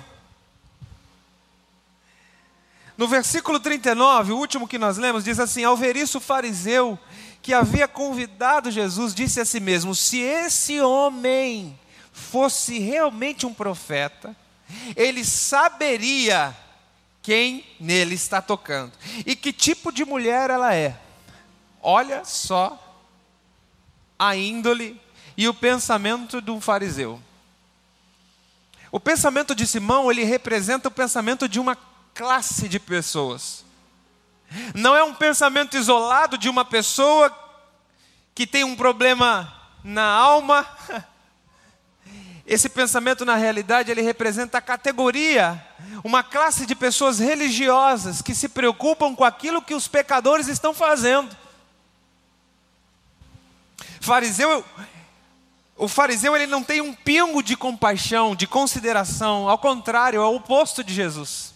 No 2.97 3.05
versículo 3.05 3.59
39, 3.59 4.31
o 4.31 4.37
último 4.37 4.65
que 4.65 4.77
nós 4.77 4.97
lemos, 4.97 5.25
diz 5.25 5.37
assim: 5.37 5.65
Ao 5.65 5.75
ver 5.75 5.97
isso, 5.97 6.19
o 6.19 6.21
fariseu 6.21 6.97
que 7.41 7.53
havia 7.53 7.85
convidado 7.85 8.71
Jesus 8.71 9.13
disse 9.13 9.41
a 9.41 9.45
si 9.45 9.59
mesmo: 9.59 9.93
Se 9.93 10.19
esse 10.21 10.79
homem 10.79 11.77
fosse 12.13 12.79
realmente 12.79 13.45
um 13.45 13.53
profeta, 13.53 14.33
ele 14.95 15.25
saberia 15.25 16.55
quem 17.29 17.63
nele 17.79 18.15
está 18.15 18.41
tocando 18.41 18.91
e 19.23 19.35
que 19.35 19.53
tipo 19.53 19.91
de 19.91 20.03
mulher 20.03 20.49
ela 20.49 20.73
é. 20.73 20.99
Olha 21.79 22.25
só 22.25 23.05
a 24.17 24.35
índole 24.35 24.99
e 25.37 25.47
o 25.47 25.53
pensamento 25.53 26.41
de 26.41 26.49
um 26.49 26.59
fariseu. 26.59 27.21
O 28.91 28.99
pensamento 28.99 29.53
de 29.53 29.67
Simão, 29.67 30.09
ele 30.09 30.23
representa 30.23 30.87
o 30.87 30.91
pensamento 30.91 31.47
de 31.47 31.59
uma 31.59 31.77
classe 32.15 32.67
de 32.67 32.79
pessoas. 32.79 33.63
Não 34.73 34.95
é 34.95 35.03
um 35.03 35.13
pensamento 35.13 35.77
isolado 35.77 36.35
de 36.35 36.49
uma 36.49 36.65
pessoa 36.65 37.31
que 38.33 38.47
tem 38.47 38.63
um 38.63 38.75
problema 38.75 39.53
na 39.83 40.03
alma. 40.03 40.67
Esse 42.49 42.67
pensamento, 42.67 43.23
na 43.23 43.35
realidade, 43.35 43.91
ele 43.91 44.01
representa 44.01 44.57
a 44.57 44.61
categoria 44.61 45.63
uma 46.03 46.23
classe 46.23 46.65
de 46.65 46.73
pessoas 46.73 47.19
religiosas 47.19 48.23
que 48.23 48.33
se 48.33 48.49
preocupam 48.49 49.13
com 49.13 49.23
aquilo 49.23 49.61
que 49.61 49.75
os 49.75 49.87
pecadores 49.87 50.47
estão 50.47 50.73
fazendo. 50.73 51.37
Fariseu, 54.01 54.65
o 55.77 55.87
fariseu 55.87 56.35
ele 56.35 56.47
não 56.47 56.63
tem 56.63 56.81
um 56.81 56.91
pingo 56.91 57.43
de 57.43 57.55
compaixão, 57.55 58.35
de 58.35 58.47
consideração, 58.47 59.47
ao 59.47 59.59
contrário, 59.59 60.19
é 60.19 60.25
o 60.25 60.37
oposto 60.37 60.83
de 60.83 60.91
Jesus, 60.91 61.53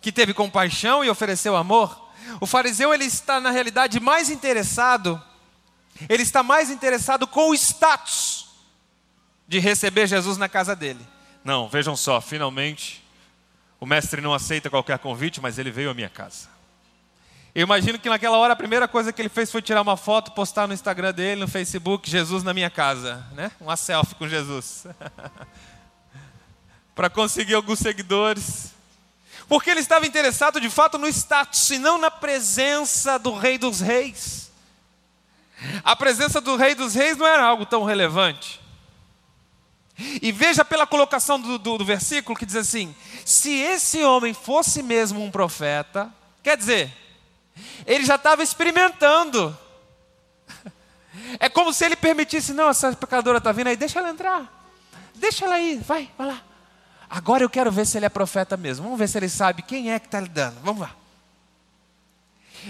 que 0.00 0.12
teve 0.12 0.32
compaixão 0.32 1.04
e 1.04 1.10
ofereceu 1.10 1.56
amor. 1.56 2.10
O 2.40 2.46
fariseu 2.46 2.94
ele 2.94 3.06
está 3.06 3.40
na 3.40 3.50
realidade 3.50 3.98
mais 3.98 4.30
interessado, 4.30 5.20
ele 6.08 6.22
está 6.22 6.44
mais 6.44 6.70
interessado 6.70 7.26
com 7.26 7.50
o 7.50 7.54
status 7.54 8.37
de 9.48 9.58
receber 9.58 10.06
Jesus 10.06 10.36
na 10.36 10.48
casa 10.48 10.76
dele. 10.76 11.04
Não, 11.42 11.68
vejam 11.68 11.96
só, 11.96 12.20
finalmente 12.20 13.02
o 13.80 13.86
mestre 13.86 14.20
não 14.20 14.34
aceita 14.34 14.68
qualquer 14.68 14.98
convite, 14.98 15.40
mas 15.40 15.58
ele 15.58 15.70
veio 15.70 15.90
à 15.90 15.94
minha 15.94 16.08
casa. 16.08 16.48
Eu 17.54 17.62
imagino 17.62 17.98
que 17.98 18.08
naquela 18.08 18.36
hora 18.36 18.52
a 18.52 18.56
primeira 18.56 18.86
coisa 18.86 19.12
que 19.12 19.22
ele 19.22 19.28
fez 19.28 19.50
foi 19.50 19.62
tirar 19.62 19.82
uma 19.82 19.96
foto, 19.96 20.32
postar 20.32 20.66
no 20.66 20.74
Instagram 20.74 21.12
dele, 21.12 21.40
no 21.40 21.48
Facebook, 21.48 22.10
Jesus 22.10 22.42
na 22.42 22.52
minha 22.52 22.70
casa, 22.70 23.24
né? 23.32 23.50
Uma 23.60 23.76
selfie 23.76 24.14
com 24.16 24.28
Jesus. 24.28 24.86
Para 26.94 27.08
conseguir 27.08 27.54
alguns 27.54 27.78
seguidores. 27.78 28.72
Porque 29.48 29.70
ele 29.70 29.80
estava 29.80 30.06
interessado 30.06 30.60
de 30.60 30.68
fato 30.68 30.98
no 30.98 31.06
status 31.08 31.70
e 31.70 31.78
não 31.78 31.98
na 31.98 32.10
presença 32.10 33.18
do 33.18 33.32
Rei 33.32 33.56
dos 33.56 33.80
Reis. 33.80 34.50
A 35.82 35.96
presença 35.96 36.40
do 36.40 36.56
Rei 36.56 36.74
dos 36.74 36.94
Reis 36.94 37.16
não 37.16 37.26
era 37.26 37.44
algo 37.44 37.64
tão 37.64 37.84
relevante. 37.84 38.60
E 39.98 40.30
veja 40.30 40.64
pela 40.64 40.86
colocação 40.86 41.40
do, 41.40 41.58
do, 41.58 41.78
do, 41.78 41.84
versículo 41.84 42.38
que 42.38 42.46
diz 42.46 42.54
assim: 42.54 42.94
se 43.24 43.50
esse 43.50 44.02
homem 44.04 44.32
fosse 44.32 44.82
mesmo 44.82 45.22
um 45.22 45.30
profeta, 45.30 46.12
quer 46.42 46.56
dizer, 46.56 46.92
ele 47.84 48.04
já 48.04 48.14
estava 48.14 48.42
experimentando. 48.42 49.56
É 51.40 51.48
como 51.48 51.74
se 51.74 51.84
ele 51.84 51.96
permitisse: 51.96 52.54
não, 52.54 52.70
essa 52.70 52.94
pecadora 52.94 53.38
está 53.38 53.50
vindo 53.50 53.66
aí, 53.66 53.76
deixa 53.76 53.98
ela 53.98 54.08
entrar, 54.08 54.70
deixa 55.16 55.44
ela 55.44 55.58
ir, 55.58 55.78
vai, 55.80 56.08
vai 56.16 56.28
lá. 56.28 56.42
Agora 57.10 57.42
eu 57.42 57.50
quero 57.50 57.72
ver 57.72 57.86
se 57.86 57.98
ele 57.98 58.06
é 58.06 58.08
profeta 58.08 58.56
mesmo. 58.56 58.84
Vamos 58.84 58.98
ver 58.98 59.08
se 59.08 59.18
ele 59.18 59.28
sabe 59.28 59.62
quem 59.62 59.92
é 59.92 59.98
que 59.98 60.06
está 60.06 60.20
lidando. 60.20 60.60
Vamos 60.62 60.82
lá. 60.82 60.94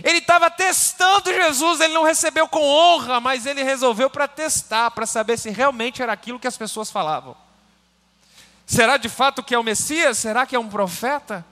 Ele 0.05 0.19
estava 0.19 0.51
testando 0.51 1.33
Jesus, 1.33 1.81
ele 1.81 1.95
não 1.95 2.05
recebeu 2.05 2.47
com 2.47 2.63
honra, 2.63 3.21
mas 3.21 3.47
ele 3.47 3.63
resolveu 3.63 4.09
para 4.09 4.29
testar, 4.29 4.91
para 4.91 5.07
saber 5.07 5.39
se 5.39 5.51
realmente 5.51 6.03
era 6.03 6.13
aquilo 6.13 6.39
que 6.39 6.47
as 6.47 6.57
pessoas 6.57 6.91
falavam. 6.91 7.37
Será 8.67 8.97
de 8.97 9.09
fato 9.09 9.43
que 9.43 9.55
é 9.55 9.59
o 9.59 9.65
Messias? 9.65 10.19
Será 10.19 10.47
que 10.47 10.55
é 10.55 10.59
um 10.59 10.69
profeta? 10.69 11.45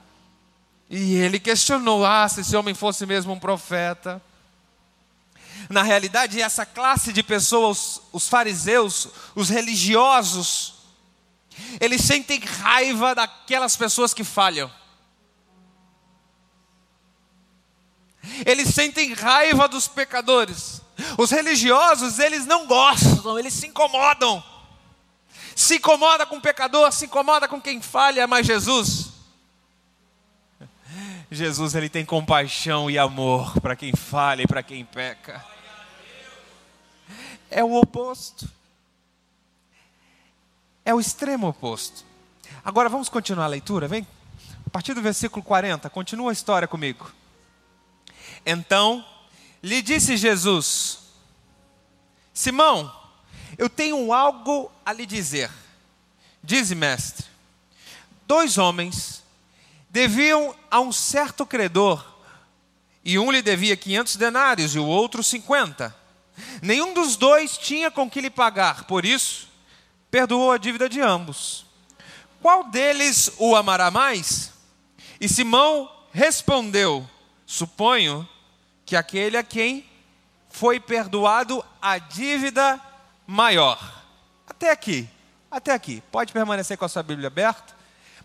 E 0.88 1.14
ele 1.16 1.40
questionou: 1.40 2.05
ah, 2.05 2.28
se 2.28 2.43
esse 2.43 2.55
homem 2.55 2.75
fosse 2.75 3.07
mesmo 3.07 3.33
um 3.33 3.38
profeta. 3.38 4.23
Na 5.69 5.83
realidade, 5.83 6.40
essa 6.40 6.64
classe 6.64 7.12
de 7.12 7.23
pessoas, 7.23 8.00
os 8.12 8.28
fariseus, 8.28 9.09
os 9.35 9.49
religiosos, 9.49 10.75
eles 11.81 12.02
sentem 12.02 12.38
raiva 12.38 13.14
daquelas 13.14 13.75
pessoas 13.75 14.12
que 14.12 14.23
falham. 14.23 14.71
Eles 18.45 18.75
sentem 18.75 19.12
raiva 19.12 19.68
dos 19.68 19.88
pecadores. 19.88 20.83
Os 21.18 21.30
religiosos, 21.30 22.18
eles 22.18 22.47
não 22.47 22.66
gostam, 22.66 23.38
eles 23.38 23.52
se 23.52 23.66
incomodam. 23.66 24.42
Se 25.54 25.76
incomoda 25.76 26.26
com 26.26 26.37
o 26.37 26.40
pecador, 26.40 26.92
se 26.92 27.06
incomoda 27.06 27.49
com 27.49 27.61
quem 27.61 27.80
falha, 27.80 28.26
mas 28.26 28.47
Jesus, 28.47 29.16
Jesus 31.30 31.75
ele 31.75 31.88
tem 31.88 32.04
compaixão 32.04 32.90
e 32.90 32.99
amor 32.99 33.61
para 33.61 33.75
quem 33.75 33.95
falha 33.95 34.42
e 34.42 34.47
para 34.47 34.62
quem 34.62 34.85
peca. 34.85 35.45
É 37.50 37.64
o 37.64 37.75
oposto. 37.75 38.49
É 40.85 40.95
o 40.95 41.00
extremo 41.00 41.49
oposto. 41.49 42.04
Agora 42.64 42.88
vamos 42.88 43.09
continuar 43.09 43.45
a 43.45 43.49
leitura, 43.49 43.88
vem? 43.88 44.06
A 44.64 44.71
partir 44.71 44.95
do 44.95 45.02
versículo 45.02 45.42
40, 45.42 45.90
continua 45.90 46.30
a 46.30 46.33
história 46.33 46.68
comigo. 46.68 47.11
Então 48.47 49.05
lhe 49.61 49.83
disse 49.83 50.17
Jesus: 50.17 51.00
Simão, 52.33 52.95
eu 53.59 53.69
tenho 53.69 54.12
algo 54.12 54.71
a 54.85 54.93
lhe 54.93 55.05
dizer. 55.05 55.50
Dize, 56.43 56.76
mestre. 56.76 57.26
Dois 58.25 58.57
homens 58.57 59.25
deviam 59.91 60.55
a 60.71 60.79
um 60.79 60.93
certo 60.93 61.45
credor, 61.45 62.05
e 63.05 63.19
um 63.19 63.33
lhe 63.33 63.43
devia 63.43 63.76
500 63.76 64.17
denários 64.17 64.75
e 64.75 64.79
o 64.79 64.87
outro 64.87 65.23
50. 65.23 65.95
Nenhum 66.61 66.93
dos 66.93 67.17
dois 67.17 67.57
tinha 67.57 67.91
com 67.91 68.09
que 68.09 68.21
lhe 68.21 68.31
pagar, 68.31 68.85
por 68.85 69.05
isso, 69.05 69.49
perdoou 70.11 70.53
a 70.53 70.59
dívida 70.59 70.88
de 70.88 71.00
ambos. 71.00 71.65
Qual 72.41 72.65
deles 72.65 73.31
o 73.38 73.57
amará 73.57 73.91
mais? 73.91 74.53
E 75.21 75.29
Simão 75.29 75.91
respondeu: 76.12 77.09
Suponho 77.47 78.29
que 78.87 78.95
aquele 78.95 79.37
a 79.37 79.43
quem 79.43 79.85
foi 80.49 80.78
perdoado 80.78 81.62
a 81.83 81.99
dívida 81.99 82.81
maior. 83.26 83.78
Até 84.47 84.71
aqui, 84.71 85.09
até 85.50 85.73
aqui. 85.73 86.02
Pode 86.12 86.33
permanecer 86.33 86.78
com 86.78 86.85
a 86.85 86.88
sua 86.88 87.02
Bíblia 87.02 87.26
aberta. 87.26 87.75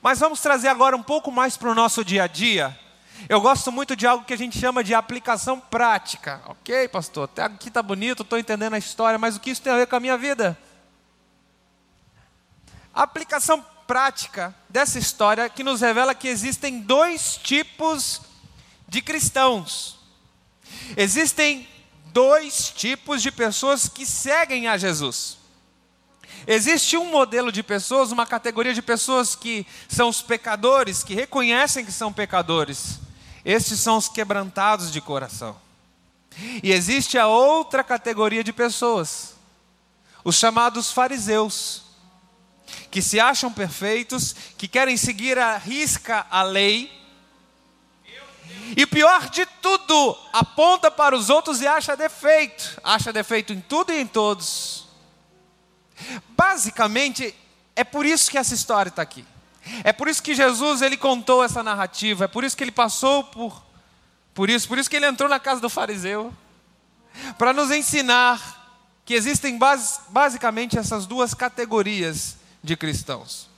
Mas 0.01 0.19
vamos 0.19 0.39
trazer 0.39 0.67
agora 0.67 0.95
um 0.95 1.03
pouco 1.03 1.31
mais 1.31 1.57
para 1.57 1.69
o 1.69 1.75
nosso 1.75 2.05
dia 2.05 2.23
a 2.23 2.27
dia. 2.27 2.79
Eu 3.27 3.41
gosto 3.41 3.71
muito 3.71 3.95
de 3.95 4.07
algo 4.07 4.23
que 4.23 4.33
a 4.33 4.37
gente 4.37 4.57
chama 4.57 4.83
de 4.83 4.93
aplicação 4.93 5.59
prática. 5.59 6.41
Ok, 6.45 6.87
pastor? 6.87 7.25
Até 7.25 7.43
aqui 7.43 7.67
está 7.67 7.83
bonito, 7.83 8.23
estou 8.23 8.37
entendendo 8.37 8.73
a 8.73 8.79
história, 8.79 9.19
mas 9.19 9.35
o 9.35 9.39
que 9.39 9.49
isso 9.49 9.61
tem 9.61 9.73
a 9.73 9.77
ver 9.77 9.87
com 9.87 9.95
a 9.95 9.99
minha 9.99 10.17
vida? 10.17 10.57
A 12.93 13.03
aplicação 13.03 13.65
prática 13.85 14.55
dessa 14.69 14.97
história 14.97 15.49
que 15.49 15.63
nos 15.63 15.81
revela 15.81 16.15
que 16.15 16.27
existem 16.27 16.81
dois 16.81 17.35
tipos 17.37 18.21
de 18.87 19.01
cristãos. 19.01 20.00
Existem 20.95 21.67
dois 22.05 22.71
tipos 22.75 23.21
de 23.21 23.31
pessoas 23.31 23.87
que 23.87 24.05
seguem 24.05 24.67
a 24.67 24.77
Jesus. 24.77 25.37
Existe 26.47 26.97
um 26.97 27.11
modelo 27.11 27.51
de 27.51 27.61
pessoas, 27.61 28.11
uma 28.11 28.25
categoria 28.25 28.73
de 28.73 28.81
pessoas 28.81 29.35
que 29.35 29.65
são 29.87 30.09
os 30.09 30.21
pecadores, 30.21 31.03
que 31.03 31.13
reconhecem 31.13 31.85
que 31.85 31.91
são 31.91 32.11
pecadores. 32.11 32.99
Estes 33.45 33.79
são 33.79 33.97
os 33.97 34.07
quebrantados 34.07 34.91
de 34.91 35.01
coração. 35.01 35.55
E 36.63 36.71
existe 36.71 37.17
a 37.17 37.27
outra 37.27 37.83
categoria 37.83 38.43
de 38.43 38.53
pessoas, 38.53 39.35
os 40.23 40.35
chamados 40.35 40.91
fariseus, 40.91 41.83
que 42.89 43.01
se 43.01 43.19
acham 43.19 43.51
perfeitos, 43.51 44.35
que 44.57 44.67
querem 44.67 44.95
seguir 44.95 45.37
a 45.37 45.57
risca 45.57 46.25
a 46.29 46.43
lei, 46.43 47.00
e 48.75 48.85
pior 48.85 49.29
de 49.29 49.45
tudo, 49.61 50.17
aponta 50.31 50.89
para 50.89 51.15
os 51.15 51.29
outros 51.29 51.61
e 51.61 51.67
acha 51.67 51.95
defeito. 51.95 52.79
Acha 52.83 53.11
defeito 53.11 53.51
em 53.53 53.59
tudo 53.59 53.91
e 53.91 53.99
em 53.99 54.07
todos. 54.07 54.87
Basicamente, 56.29 57.35
é 57.75 57.83
por 57.83 58.05
isso 58.05 58.31
que 58.31 58.37
essa 58.37 58.53
história 58.53 58.89
está 58.89 59.01
aqui. 59.01 59.25
É 59.83 59.93
por 59.93 60.07
isso 60.07 60.23
que 60.23 60.33
Jesus 60.33 60.81
ele 60.81 60.97
contou 60.97 61.43
essa 61.43 61.61
narrativa. 61.61 62.25
É 62.25 62.27
por 62.27 62.43
isso 62.43 62.55
que 62.55 62.63
ele 62.63 62.71
passou 62.71 63.23
por, 63.23 63.61
por 64.33 64.49
isso. 64.49 64.67
Por 64.67 64.77
isso 64.77 64.89
que 64.89 64.95
ele 64.95 65.05
entrou 65.05 65.29
na 65.29 65.39
casa 65.39 65.61
do 65.61 65.69
fariseu. 65.69 66.33
Para 67.37 67.53
nos 67.53 67.71
ensinar 67.71 68.59
que 69.05 69.13
existem 69.13 69.59
basicamente 70.09 70.77
essas 70.77 71.05
duas 71.05 71.33
categorias 71.33 72.37
de 72.63 72.77
cristãos. 72.77 73.49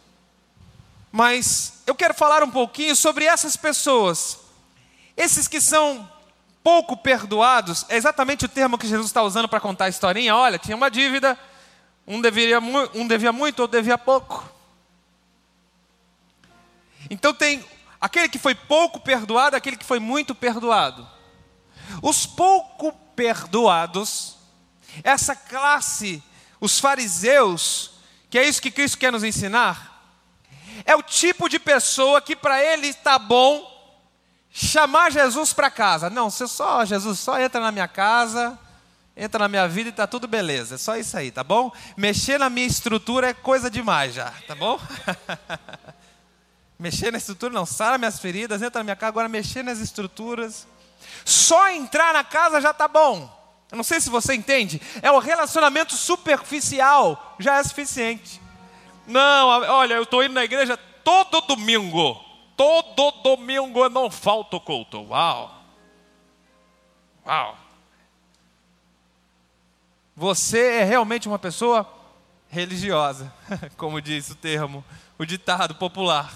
Mas 1.12 1.74
eu 1.86 1.94
quero 1.94 2.14
falar 2.14 2.42
um 2.42 2.50
pouquinho 2.50 2.96
sobre 2.96 3.26
essas 3.26 3.56
pessoas 3.56 4.40
esses 5.16 5.48
que 5.48 5.62
são 5.62 6.10
pouco 6.64 6.96
perdoados, 6.96 7.86
é 7.90 7.98
exatamente 7.98 8.46
o 8.46 8.50
termo 8.50 8.78
que 8.78 8.88
Jesus 8.88 9.08
está 9.08 9.22
usando 9.22 9.48
para 9.48 9.60
contar 9.60 9.86
a 9.86 9.90
historinha. 9.90 10.36
Olha, 10.36 10.58
tinha 10.58 10.78
uma 10.78 10.90
dívida, 10.90 11.38
um 12.08 12.22
devia, 12.22 12.60
um 12.60 13.08
devia 13.08 13.32
muito, 13.32 13.60
ou 13.60 13.68
devia 13.68 13.98
pouco. 13.98 14.50
Então 17.10 17.34
tem 17.34 17.64
aquele 18.00 18.30
que 18.30 18.40
foi 18.40 18.56
pouco 18.56 19.00
perdoado, 19.00 19.56
aquele 19.56 19.76
que 19.76 19.86
foi 19.86 20.00
muito 20.00 20.34
perdoado. 20.34 21.08
Os 22.02 22.26
pouco 22.26 22.94
perdoados, 23.16 24.38
essa 25.04 25.36
classe, 25.36 26.24
os 26.62 26.80
fariseus, 26.80 27.92
que 28.30 28.40
é 28.40 28.48
isso 28.48 28.62
que 28.62 28.72
Cristo 28.72 28.98
quer 28.98 29.12
nos 29.12 29.24
ensinar, 29.24 29.92
é 30.86 30.96
o 30.96 31.04
tipo 31.04 31.50
de 31.50 31.60
pessoa 31.60 32.22
que 32.22 32.36
para 32.36 32.64
ele 32.64 32.88
está 32.88 33.20
bom 33.20 33.73
chamar 34.54 35.12
Jesus 35.12 35.52
para 35.52 35.72
casa. 35.72 36.12
Não, 36.12 36.30
você 36.30 36.48
só, 36.48 36.86
Jesus, 36.86 37.20
só 37.20 37.40
entra 37.40 37.60
na 37.60 37.72
minha 37.72 37.88
casa, 37.88 38.58
entra 39.18 39.40
na 39.40 39.48
minha 39.48 39.68
vida 39.68 39.90
e 39.90 39.92
tá 39.92 40.06
tudo 40.06 40.28
beleza. 40.28 40.76
É 40.76 40.78
só 40.78 40.96
isso 40.96 41.18
aí, 41.18 41.32
tá 41.32 41.44
bom? 41.44 41.72
Mexer 41.98 42.38
na 42.38 42.52
minha 42.52 42.68
estrutura 42.68 43.30
é 43.30 43.34
coisa 43.34 43.70
demais 43.70 44.14
já, 44.14 44.32
tá 44.48 44.54
bom? 44.54 44.80
mexer 46.78 47.12
na 47.12 47.18
estrutura, 47.18 47.52
não, 47.52 47.66
sara 47.66 47.98
minhas 47.98 48.20
feridas, 48.20 48.62
entra 48.62 48.80
na 48.80 48.84
minha 48.84 48.96
casa, 48.96 49.10
agora 49.10 49.28
mexer 49.28 49.64
nas 49.64 49.80
estruturas. 49.80 50.68
Só 51.26 51.70
entrar 51.72 52.14
na 52.14 52.24
casa 52.24 52.62
já 52.62 52.74
tá 52.74 52.88
bom. 52.88 53.42
Eu 53.72 53.78
não 53.78 53.84
sei 53.84 54.00
se 54.00 54.10
você 54.10 54.36
entende. 54.36 54.80
É 55.02 55.12
o 55.12 55.18
relacionamento 55.18 55.96
superficial, 55.96 57.36
já 57.40 57.58
é 57.58 57.64
suficiente. 57.64 58.40
Não, 59.08 59.48
olha, 59.48 59.96
eu 59.96 60.04
estou 60.04 60.24
indo 60.24 60.34
na 60.34 60.44
igreja 60.44 60.78
todo 61.04 61.42
domingo. 61.42 62.33
Todo 62.64 63.12
domingo 63.36 63.84
eu 63.84 63.90
não 63.90 64.10
falto 64.10 64.58
culto. 64.58 65.02
Uau! 65.10 65.54
Uau! 67.26 67.58
Você 70.16 70.78
é 70.78 70.84
realmente 70.86 71.28
uma 71.28 71.38
pessoa 71.38 71.86
religiosa, 72.48 73.34
como 73.76 74.02
diz 74.02 74.30
o 74.30 74.36
termo, 74.36 74.82
o 75.20 75.26
ditado 75.26 75.76
popular. 75.76 76.34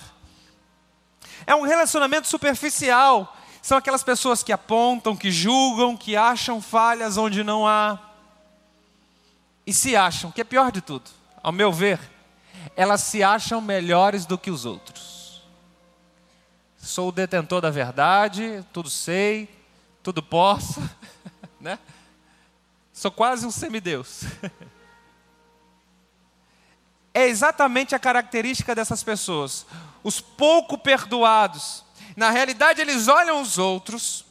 É 1.45 1.55
um 1.55 1.61
relacionamento 1.61 2.27
superficial. 2.27 3.33
São 3.61 3.77
aquelas 3.77 4.03
pessoas 4.03 4.43
que 4.43 4.51
apontam, 4.51 5.15
que 5.15 5.31
julgam, 5.31 5.95
que 5.95 6.17
acham 6.17 6.61
falhas 6.61 7.15
onde 7.15 7.41
não 7.41 7.65
há. 7.65 7.97
E 9.65 9.71
se 9.73 9.95
acham, 9.95 10.29
que 10.29 10.41
é 10.41 10.43
pior 10.43 10.73
de 10.73 10.81
tudo, 10.81 11.09
ao 11.41 11.53
meu 11.53 11.71
ver, 11.71 12.01
elas 12.75 12.99
se 12.99 13.23
acham 13.23 13.61
melhores 13.61 14.25
do 14.25 14.37
que 14.37 14.51
os 14.51 14.65
outros 14.65 15.06
sou 16.77 17.09
o 17.09 17.11
detentor 17.11 17.61
da 17.61 17.69
verdade, 17.69 18.65
tudo 18.71 18.89
sei, 18.89 19.49
tudo 20.03 20.21
posso, 20.21 20.81
né? 21.59 21.79
Sou 22.93 23.11
quase 23.11 23.45
um 23.45 23.51
semideus. 23.51 24.23
é 27.13 27.27
exatamente 27.27 27.95
a 27.95 27.99
característica 27.99 28.75
dessas 28.75 29.03
pessoas. 29.03 29.65
Os 30.03 30.21
pouco 30.21 30.77
perdoados, 30.77 31.83
na 32.15 32.29
realidade, 32.29 32.81
eles 32.81 33.07
olham 33.07 33.41
os 33.41 33.57
outros 33.57 34.25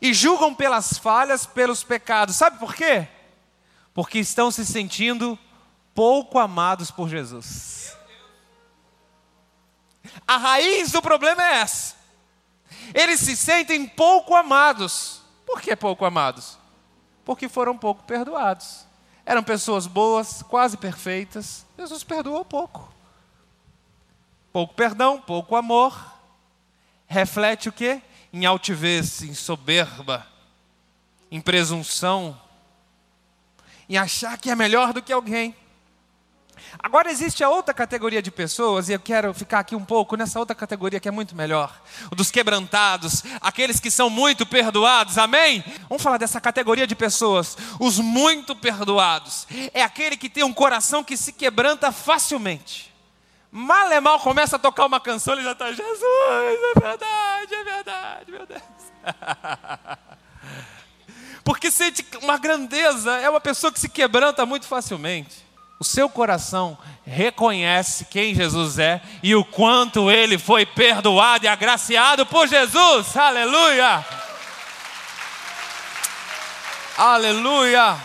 e 0.00 0.14
julgam 0.14 0.54
pelas 0.54 0.98
falhas, 0.98 1.46
pelos 1.46 1.84
pecados. 1.84 2.36
Sabe 2.36 2.58
por 2.58 2.74
quê? 2.74 3.06
Porque 3.92 4.18
estão 4.18 4.50
se 4.50 4.64
sentindo 4.64 5.38
pouco 5.94 6.38
amados 6.38 6.90
por 6.90 7.08
Jesus. 7.08 7.94
A 10.30 10.36
raiz 10.36 10.92
do 10.92 11.02
problema 11.02 11.42
é 11.42 11.54
essa. 11.56 11.96
Eles 12.94 13.18
se 13.18 13.36
sentem 13.36 13.84
pouco 13.84 14.32
amados. 14.36 15.22
Por 15.44 15.60
que 15.60 15.74
pouco 15.74 16.04
amados? 16.04 16.56
Porque 17.24 17.48
foram 17.48 17.76
pouco 17.76 18.04
perdoados. 18.04 18.86
Eram 19.26 19.42
pessoas 19.42 19.88
boas, 19.88 20.40
quase 20.44 20.76
perfeitas. 20.76 21.66
Jesus 21.76 22.04
perdoou 22.04 22.44
pouco. 22.44 22.94
Pouco 24.52 24.72
perdão, 24.72 25.20
pouco 25.20 25.56
amor. 25.56 26.00
Reflete 27.08 27.68
o 27.68 27.72
quê? 27.72 28.00
Em 28.32 28.46
altivez, 28.46 29.22
em 29.22 29.34
soberba, 29.34 30.24
em 31.28 31.40
presunção, 31.40 32.40
em 33.88 33.98
achar 33.98 34.38
que 34.38 34.48
é 34.48 34.54
melhor 34.54 34.92
do 34.92 35.02
que 35.02 35.12
alguém. 35.12 35.56
Agora 36.78 37.10
existe 37.10 37.44
a 37.44 37.48
outra 37.48 37.74
categoria 37.74 38.22
de 38.22 38.30
pessoas, 38.30 38.88
e 38.88 38.92
eu 38.92 39.00
quero 39.00 39.34
ficar 39.34 39.58
aqui 39.60 39.76
um 39.76 39.84
pouco 39.84 40.16
nessa 40.16 40.38
outra 40.38 40.54
categoria 40.54 41.00
que 41.00 41.08
é 41.08 41.10
muito 41.10 41.36
melhor: 41.36 41.78
o 42.10 42.14
dos 42.14 42.30
quebrantados, 42.30 43.22
aqueles 43.40 43.80
que 43.80 43.90
são 43.90 44.08
muito 44.08 44.46
perdoados, 44.46 45.18
amém? 45.18 45.62
Vamos 45.88 46.02
falar 46.02 46.16
dessa 46.16 46.40
categoria 46.40 46.86
de 46.86 46.94
pessoas, 46.94 47.56
os 47.78 47.98
muito 47.98 48.56
perdoados. 48.56 49.46
É 49.74 49.82
aquele 49.82 50.16
que 50.16 50.28
tem 50.28 50.44
um 50.44 50.52
coração 50.52 51.04
que 51.04 51.16
se 51.16 51.32
quebranta 51.32 51.92
facilmente. 51.92 52.90
Mal 53.52 53.90
é 53.90 54.00
mal 54.00 54.20
começa 54.20 54.56
a 54.56 54.58
tocar 54.58 54.86
uma 54.86 55.00
canção, 55.00 55.34
ele 55.34 55.42
já 55.42 55.52
está, 55.52 55.72
Jesus, 55.72 56.02
é 56.02 56.80
verdade, 56.80 57.54
é 57.54 57.64
verdade, 57.64 58.30
meu 58.30 58.46
Deus. 58.46 58.62
Porque 61.42 61.70
sente 61.70 62.06
uma 62.22 62.38
grandeza, 62.38 63.16
é 63.16 63.28
uma 63.28 63.40
pessoa 63.40 63.72
que 63.72 63.80
se 63.80 63.88
quebranta 63.88 64.46
muito 64.46 64.66
facilmente 64.66 65.49
o 65.80 65.84
seu 65.84 66.10
coração 66.10 66.76
reconhece 67.06 68.04
quem 68.04 68.34
Jesus 68.34 68.78
é 68.78 69.00
e 69.22 69.34
o 69.34 69.42
quanto 69.42 70.10
ele 70.10 70.36
foi 70.36 70.66
perdoado 70.66 71.46
e 71.46 71.48
agraciado 71.48 72.26
por 72.26 72.46
Jesus. 72.46 73.16
Aleluia! 73.16 74.04
Aleluia! 76.98 77.96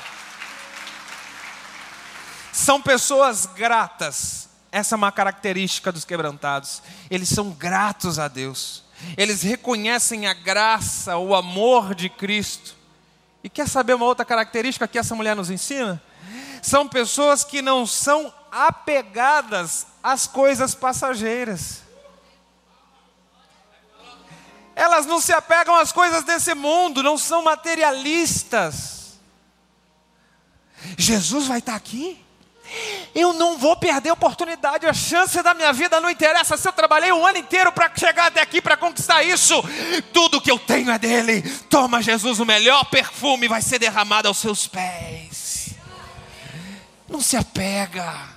São 2.54 2.82
pessoas 2.82 3.46
gratas. 3.46 4.48
Essa 4.72 4.96
é 4.96 4.98
uma 4.98 5.12
característica 5.12 5.92
dos 5.92 6.06
quebrantados. 6.06 6.82
Eles 7.12 7.28
são 7.28 7.52
gratos 7.52 8.18
a 8.18 8.30
Deus. 8.30 8.86
Eles 9.18 9.42
reconhecem 9.42 10.28
a 10.28 10.34
graça, 10.34 11.18
o 11.18 11.36
amor 11.36 11.94
de 11.94 12.08
Cristo. 12.08 12.74
E 13.44 13.50
quer 13.50 13.68
saber 13.68 13.96
uma 13.96 14.06
outra 14.06 14.24
característica 14.24 14.88
que 14.88 14.98
essa 14.98 15.14
mulher 15.14 15.36
nos 15.36 15.50
ensina? 15.50 16.02
São 16.66 16.88
pessoas 16.88 17.44
que 17.44 17.62
não 17.62 17.86
são 17.86 18.34
apegadas 18.52 19.86
às 20.02 20.26
coisas 20.26 20.74
passageiras. 20.74 21.84
Elas 24.76 25.06
não 25.06 25.22
se 25.22 25.32
apegam 25.32 25.76
às 25.76 25.92
coisas 25.92 26.24
desse 26.24 26.56
mundo, 26.56 27.04
não 27.04 27.20
são 27.20 27.44
materialistas. 27.44 29.20
Jesus 30.98 31.46
vai 31.46 31.60
estar 31.60 31.76
aqui? 31.76 32.20
Eu 33.14 33.32
não 33.32 33.60
vou 33.60 33.76
perder 33.78 34.10
a 34.10 34.14
oportunidade, 34.14 34.88
a 34.88 34.94
chance 34.94 35.40
da 35.44 35.54
minha 35.54 35.72
vida 35.72 36.02
não 36.02 36.10
interessa 36.10 36.58
se 36.58 36.68
eu 36.68 36.74
trabalhei 36.74 37.12
um 37.12 37.26
ano 37.26 37.38
inteiro 37.38 37.72
para 37.72 37.92
chegar 37.96 38.26
até 38.26 38.42
aqui 38.42 38.60
para 38.60 38.76
conquistar 38.76 39.22
isso. 39.22 39.54
Tudo 40.12 40.42
que 40.42 40.50
eu 40.50 40.58
tenho 40.58 40.90
é 40.90 40.98
dele. 40.98 41.44
Toma, 41.70 42.02
Jesus, 42.02 42.40
o 42.40 42.46
melhor 42.46 42.86
perfume 42.86 43.48
vai 43.48 43.62
ser 43.62 43.78
derramado 43.78 44.28
aos 44.28 44.40
seus 44.40 44.66
pés. 44.66 45.15
Não 47.08 47.22
se 47.22 47.38
apega. 47.38 48.36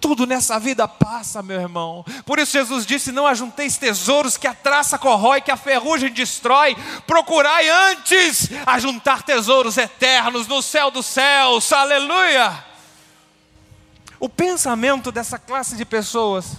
Tudo 0.00 0.26
nessa 0.26 0.58
vida 0.60 0.86
passa, 0.86 1.42
meu 1.42 1.60
irmão. 1.60 2.04
Por 2.24 2.38
isso 2.38 2.52
Jesus 2.52 2.86
disse: 2.86 3.10
Não 3.10 3.26
ajunteis 3.26 3.76
tesouros 3.76 4.36
que 4.36 4.46
a 4.46 4.54
traça 4.54 4.98
corrói, 4.98 5.40
que 5.40 5.50
a 5.50 5.56
ferrugem 5.56 6.12
destrói. 6.12 6.76
Procurai 7.06 7.68
antes 7.68 8.48
ajuntar 8.66 9.22
tesouros 9.22 9.76
eternos 9.76 10.46
no 10.46 10.62
céu 10.62 10.90
dos 10.90 11.06
céus. 11.06 11.72
Aleluia! 11.72 12.64
O 14.18 14.28
pensamento 14.28 15.10
dessa 15.10 15.38
classe 15.38 15.76
de 15.76 15.84
pessoas 15.84 16.56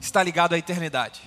está 0.00 0.22
ligado 0.22 0.54
à 0.54 0.58
eternidade. 0.58 1.20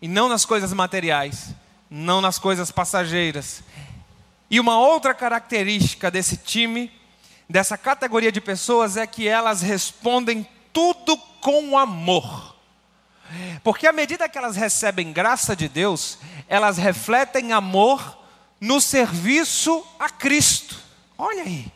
E 0.00 0.08
não 0.08 0.28
nas 0.28 0.44
coisas 0.44 0.72
materiais, 0.72 1.54
não 1.90 2.20
nas 2.20 2.38
coisas 2.38 2.70
passageiras. 2.70 3.62
E 4.50 4.60
uma 4.60 4.78
outra 4.78 5.14
característica 5.14 6.10
desse 6.10 6.36
time 6.36 6.92
dessa 7.48 7.76
categoria 7.76 8.32
de 8.32 8.40
pessoas 8.40 8.96
é 8.96 9.06
que 9.06 9.28
elas 9.28 9.62
respondem 9.62 10.46
tudo 10.72 11.16
com 11.40 11.78
amor. 11.78 12.54
Porque 13.62 13.86
à 13.86 13.92
medida 13.92 14.28
que 14.28 14.38
elas 14.38 14.56
recebem 14.56 15.12
graça 15.12 15.56
de 15.56 15.68
Deus, 15.68 16.18
elas 16.48 16.76
refletem 16.76 17.52
amor 17.52 18.18
no 18.60 18.80
serviço 18.80 19.84
a 19.98 20.08
Cristo. 20.08 20.76
Olha 21.16 21.42
aí. 21.42 21.72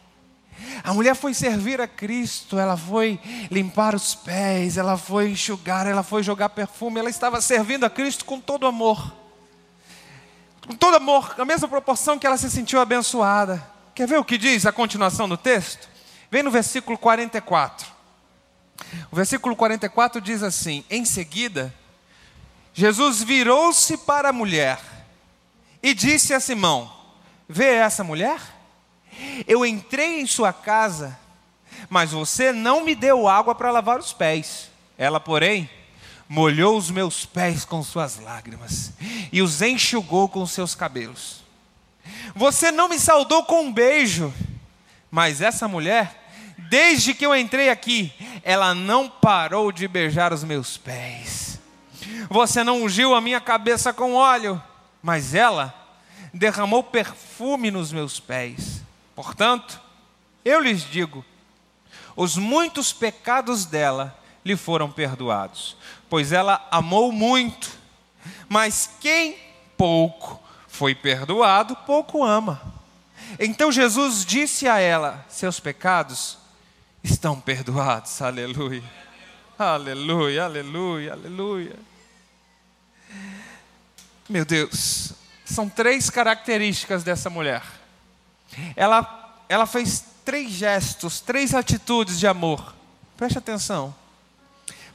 A 0.82 0.92
mulher 0.92 1.14
foi 1.14 1.34
servir 1.34 1.80
a 1.80 1.88
Cristo, 1.88 2.58
ela 2.58 2.76
foi 2.76 3.20
limpar 3.50 3.94
os 3.94 4.14
pés, 4.14 4.76
ela 4.76 4.96
foi 4.96 5.30
enxugar, 5.30 5.86
ela 5.86 6.02
foi 6.02 6.22
jogar 6.22 6.48
perfume, 6.50 6.98
ela 6.98 7.10
estava 7.10 7.40
servindo 7.40 7.84
a 7.84 7.90
Cristo 7.90 8.24
com 8.24 8.40
todo 8.40 8.66
amor. 8.66 9.14
Com 10.66 10.74
todo 10.74 10.96
amor, 10.96 11.34
na 11.38 11.44
mesma 11.44 11.68
proporção 11.68 12.18
que 12.18 12.26
ela 12.26 12.36
se 12.36 12.50
sentiu 12.50 12.80
abençoada. 12.80 13.77
Quer 13.98 14.06
ver 14.06 14.18
o 14.20 14.24
que 14.24 14.38
diz 14.38 14.64
a 14.64 14.70
continuação 14.70 15.28
do 15.28 15.36
texto? 15.36 15.88
Vem 16.30 16.44
no 16.44 16.52
versículo 16.52 16.96
44. 16.96 17.84
O 19.10 19.16
versículo 19.16 19.56
44 19.56 20.20
diz 20.20 20.40
assim: 20.44 20.84
Em 20.88 21.04
seguida, 21.04 21.74
Jesus 22.72 23.24
virou-se 23.24 23.96
para 23.96 24.28
a 24.28 24.32
mulher 24.32 24.78
e 25.82 25.92
disse 25.94 26.32
a 26.32 26.38
Simão: 26.38 26.88
Vê 27.48 27.74
essa 27.74 28.04
mulher? 28.04 28.38
Eu 29.48 29.66
entrei 29.66 30.20
em 30.20 30.26
sua 30.28 30.52
casa, 30.52 31.18
mas 31.90 32.12
você 32.12 32.52
não 32.52 32.84
me 32.84 32.94
deu 32.94 33.26
água 33.26 33.52
para 33.52 33.72
lavar 33.72 33.98
os 33.98 34.12
pés. 34.12 34.70
Ela, 34.96 35.18
porém, 35.18 35.68
molhou 36.28 36.78
os 36.78 36.88
meus 36.88 37.26
pés 37.26 37.64
com 37.64 37.82
suas 37.82 38.20
lágrimas 38.20 38.92
e 39.32 39.42
os 39.42 39.60
enxugou 39.60 40.28
com 40.28 40.46
seus 40.46 40.72
cabelos. 40.76 41.47
Você 42.34 42.70
não 42.70 42.88
me 42.88 42.98
saudou 42.98 43.44
com 43.44 43.62
um 43.62 43.72
beijo, 43.72 44.32
mas 45.10 45.40
essa 45.40 45.66
mulher, 45.66 46.30
desde 46.68 47.14
que 47.14 47.24
eu 47.24 47.34
entrei 47.34 47.68
aqui, 47.68 48.12
ela 48.42 48.74
não 48.74 49.08
parou 49.08 49.72
de 49.72 49.88
beijar 49.88 50.32
os 50.32 50.44
meus 50.44 50.76
pés. 50.76 51.58
Você 52.30 52.62
não 52.62 52.82
ungiu 52.82 53.14
a 53.14 53.20
minha 53.20 53.40
cabeça 53.40 53.92
com 53.92 54.14
óleo, 54.14 54.62
mas 55.02 55.34
ela 55.34 55.74
derramou 56.32 56.82
perfume 56.82 57.70
nos 57.70 57.92
meus 57.92 58.20
pés. 58.20 58.82
Portanto, 59.14 59.80
eu 60.44 60.60
lhes 60.60 60.82
digo: 60.82 61.24
os 62.16 62.36
muitos 62.36 62.92
pecados 62.92 63.64
dela 63.64 64.18
lhe 64.44 64.56
foram 64.56 64.90
perdoados, 64.90 65.76
pois 66.08 66.32
ela 66.32 66.66
amou 66.70 67.12
muito. 67.12 67.78
Mas 68.48 68.90
quem 69.00 69.36
pouco 69.76 70.42
foi 70.78 70.94
perdoado, 70.94 71.74
pouco 71.74 72.22
ama. 72.22 72.62
Então 73.40 73.72
Jesus 73.72 74.24
disse 74.24 74.68
a 74.68 74.78
ela: 74.78 75.26
Seus 75.28 75.58
pecados 75.58 76.38
estão 77.02 77.40
perdoados. 77.40 78.22
Aleluia. 78.22 78.84
Aleluia, 79.58 80.44
aleluia, 80.44 81.12
aleluia. 81.14 81.76
Meu 84.28 84.44
Deus, 84.44 85.14
são 85.44 85.68
três 85.68 86.08
características 86.10 87.02
dessa 87.02 87.28
mulher. 87.28 87.64
Ela, 88.76 89.34
ela 89.48 89.66
fez 89.66 90.04
três 90.24 90.52
gestos, 90.52 91.18
três 91.18 91.54
atitudes 91.54 92.20
de 92.20 92.28
amor. 92.28 92.72
Preste 93.16 93.36
atenção. 93.36 93.92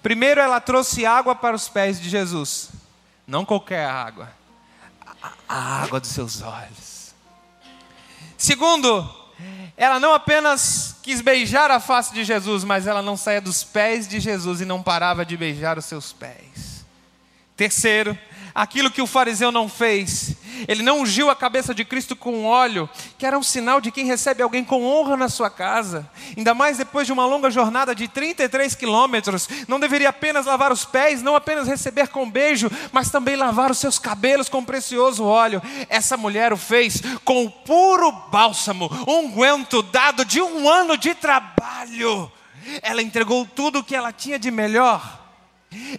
Primeiro, 0.01 0.39
ela 0.39 0.61
trouxe 0.61 1.05
água 1.05 1.35
para 1.35 1.57
os 1.57 1.67
pés 1.67 1.99
de 1.99 2.09
Jesus. 2.09 2.69
Não 3.27 3.43
qualquer 3.43 3.85
água 3.85 4.42
a 5.47 5.83
água 5.83 5.99
dos 5.99 6.09
seus 6.09 6.41
olhos. 6.41 7.13
Segundo, 8.37 9.09
ela 9.77 9.99
não 9.99 10.13
apenas 10.13 10.95
quis 11.01 11.21
beijar 11.21 11.71
a 11.71 11.79
face 11.79 12.13
de 12.13 12.23
Jesus, 12.23 12.63
mas 12.63 12.87
ela 12.87 13.01
não 13.01 13.17
saía 13.17 13.41
dos 13.41 13.63
pés 13.63 14.07
de 14.07 14.19
Jesus 14.19 14.61
e 14.61 14.65
não 14.65 14.83
parava 14.83 15.25
de 15.25 15.37
beijar 15.37 15.77
os 15.77 15.85
seus 15.85 16.11
pés. 16.11 16.85
Terceiro, 17.55 18.17
aquilo 18.53 18.91
que 18.91 19.01
o 19.01 19.07
fariseu 19.07 19.51
não 19.51 19.69
fez. 19.69 20.32
Ele 20.67 20.83
não 20.83 21.01
ungiu 21.01 21.29
a 21.29 21.35
cabeça 21.35 21.73
de 21.73 21.83
Cristo 21.85 22.15
com 22.15 22.45
óleo, 22.45 22.89
que 23.17 23.25
era 23.25 23.37
um 23.37 23.43
sinal 23.43 23.81
de 23.81 23.91
quem 23.91 24.05
recebe 24.05 24.43
alguém 24.43 24.63
com 24.63 24.85
honra 24.85 25.17
na 25.17 25.29
sua 25.29 25.49
casa. 25.49 26.09
Ainda 26.35 26.53
mais 26.53 26.77
depois 26.77 27.07
de 27.07 27.13
uma 27.13 27.25
longa 27.25 27.49
jornada 27.49 27.95
de 27.95 28.07
33 28.07 28.75
quilômetros. 28.75 29.47
Não 29.67 29.79
deveria 29.79 30.09
apenas 30.09 30.45
lavar 30.45 30.71
os 30.71 30.85
pés, 30.85 31.21
não 31.21 31.35
apenas 31.35 31.67
receber 31.67 32.07
com 32.07 32.29
beijo, 32.29 32.69
mas 32.91 33.09
também 33.09 33.35
lavar 33.35 33.71
os 33.71 33.77
seus 33.77 33.97
cabelos 33.97 34.49
com 34.49 34.63
precioso 34.63 35.23
óleo. 35.23 35.61
Essa 35.89 36.17
mulher 36.17 36.53
o 36.53 36.57
fez 36.57 37.01
com 37.23 37.45
o 37.45 37.51
puro 37.51 38.11
bálsamo, 38.11 38.89
unguento 39.07 39.81
dado 39.81 40.25
de 40.25 40.41
um 40.41 40.69
ano 40.69 40.97
de 40.97 41.15
trabalho. 41.15 42.31
Ela 42.81 43.01
entregou 43.01 43.45
tudo 43.45 43.79
o 43.79 43.83
que 43.83 43.95
ela 43.95 44.11
tinha 44.11 44.39
de 44.39 44.49
melhor 44.49 45.22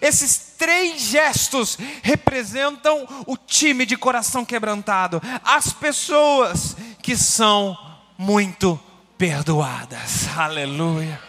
Esses 0.01 0.53
três 0.57 1.01
gestos 1.01 1.77
representam 2.01 3.07
o 3.25 3.37
time 3.37 3.85
de 3.85 3.97
coração 3.97 4.45
quebrantado, 4.45 5.21
as 5.43 5.71
pessoas 5.73 6.75
que 7.01 7.15
são 7.17 7.77
muito 8.17 8.79
perdoadas. 9.17 10.27
Aleluia. 10.37 11.21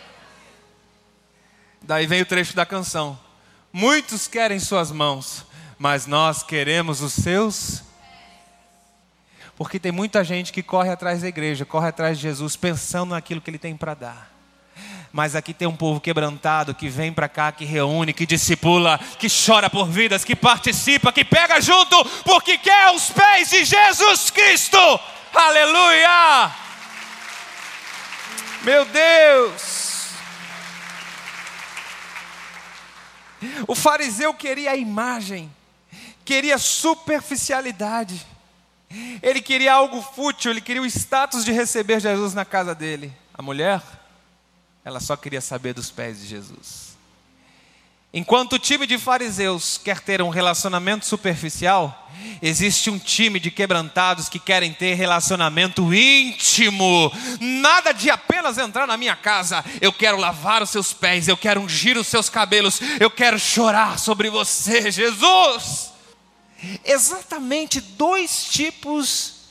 Daí 1.83 2.07
vem 2.07 2.23
o 2.23 2.27
trecho 2.27 2.55
da 2.57 2.67
canção. 2.67 3.19
Muitos 3.73 4.27
querem 4.27 4.59
suas 4.59 4.91
mãos, 4.91 5.45
mas 5.79 6.07
nós 6.07 6.43
queremos 6.43 7.01
os 7.01 7.13
seus. 7.13 7.83
Porque 9.57 9.79
tem 9.79 9.93
muita 9.93 10.25
gente 10.25 10.53
que 10.53 10.63
corre 10.63 10.91
atrás 10.91 11.23
da 11.23 11.29
igreja, 11.29 11.65
corre 11.65 11.89
atrás 11.89 12.19
de 12.19 12.23
Jesus, 12.23 12.57
pensando 12.57 13.11
naquilo 13.11 13.41
que 13.41 13.51
ele 13.51 13.59
tem 13.59 13.77
para 13.77 13.95
dar. 13.95 14.36
Mas 15.13 15.35
aqui 15.35 15.55
tem 15.55 15.67
um 15.67 15.77
povo 15.77 16.01
quebrantado 16.01 16.75
que 16.75 16.89
vem 16.89 17.13
para 17.13 17.29
cá, 17.29 17.51
que 17.51 17.65
reúne, 17.65 18.13
que 18.13 18.27
discipula, 18.27 18.99
que 19.19 19.29
chora 19.29 19.71
por 19.71 19.89
vidas, 19.89 20.25
que 20.25 20.37
participa, 20.37 21.13
que 21.13 21.25
pega 21.25 21.61
junto, 21.61 22.05
porque 22.23 22.59
quer 22.59 22.91
os 22.95 23.11
pés 23.11 23.51
de 23.51 23.65
Jesus 23.65 24.31
Cristo. 24.31 24.79
Aleluia! 25.35 26.51
Meu 28.63 28.85
Deus! 28.85 29.77
O 33.67 33.75
fariseu 33.75 34.33
queria 34.35 34.73
a 34.73 34.77
imagem, 34.77 35.51
queria 36.25 36.59
superficialidade, 36.59 38.27
ele 39.23 39.41
queria 39.41 39.75
algo 39.75 40.01
fútil, 40.01 40.51
ele 40.51 40.61
queria 40.61 40.83
o 40.83 40.87
status 40.87 41.45
de 41.45 41.53
receber 41.53 42.01
Jesus 42.01 42.35
na 42.35 42.45
casa 42.45 42.75
dele. 42.75 43.13
A 43.35 43.43
mulher, 43.43 43.83
ela 44.87 45.01
só 45.01 45.17
queria 45.17 45.41
saber 45.41 45.75
dos 45.75 45.91
pés 45.91 46.21
de 46.21 46.29
Jesus. 46.29 46.97
Enquanto 48.15 48.53
o 48.53 48.59
time 48.59 48.87
de 48.87 48.97
fariseus 48.99 49.81
quer 49.83 49.99
ter 49.99 50.23
um 50.23 50.29
relacionamento 50.29 51.05
superficial, 51.05 52.09
existe 52.41 52.89
um 52.89 52.97
time 52.97 53.41
de 53.41 53.51
quebrantados 53.51 54.29
que 54.29 54.39
querem 54.39 54.73
ter 54.73 54.95
relacionamento 54.95 55.93
íntimo. 55.93 57.11
Nada 57.41 57.91
de 57.91 58.11
apenas 58.11 58.59
entrar 58.59 58.87
na 58.87 58.97
minha 58.97 59.17
casa, 59.17 59.65
eu 59.81 59.93
quero 59.93 60.19
lavar 60.19 60.63
os 60.63 60.71
seus 60.71 60.93
pés, 60.93 61.27
eu 61.27 61.37
quero 61.37 61.63
ungir 61.63 61.99
os 61.99 62.07
seus 62.07 62.31
cabelos, 62.31 62.81
eu 63.01 63.11
quero 63.11 63.41
chorar 63.41 63.99
sobre 63.99 64.31
você, 64.31 64.89
Jesus. 64.89 65.91
Exatamente 66.85 67.81
dois 67.81 68.45
tipos 68.45 69.49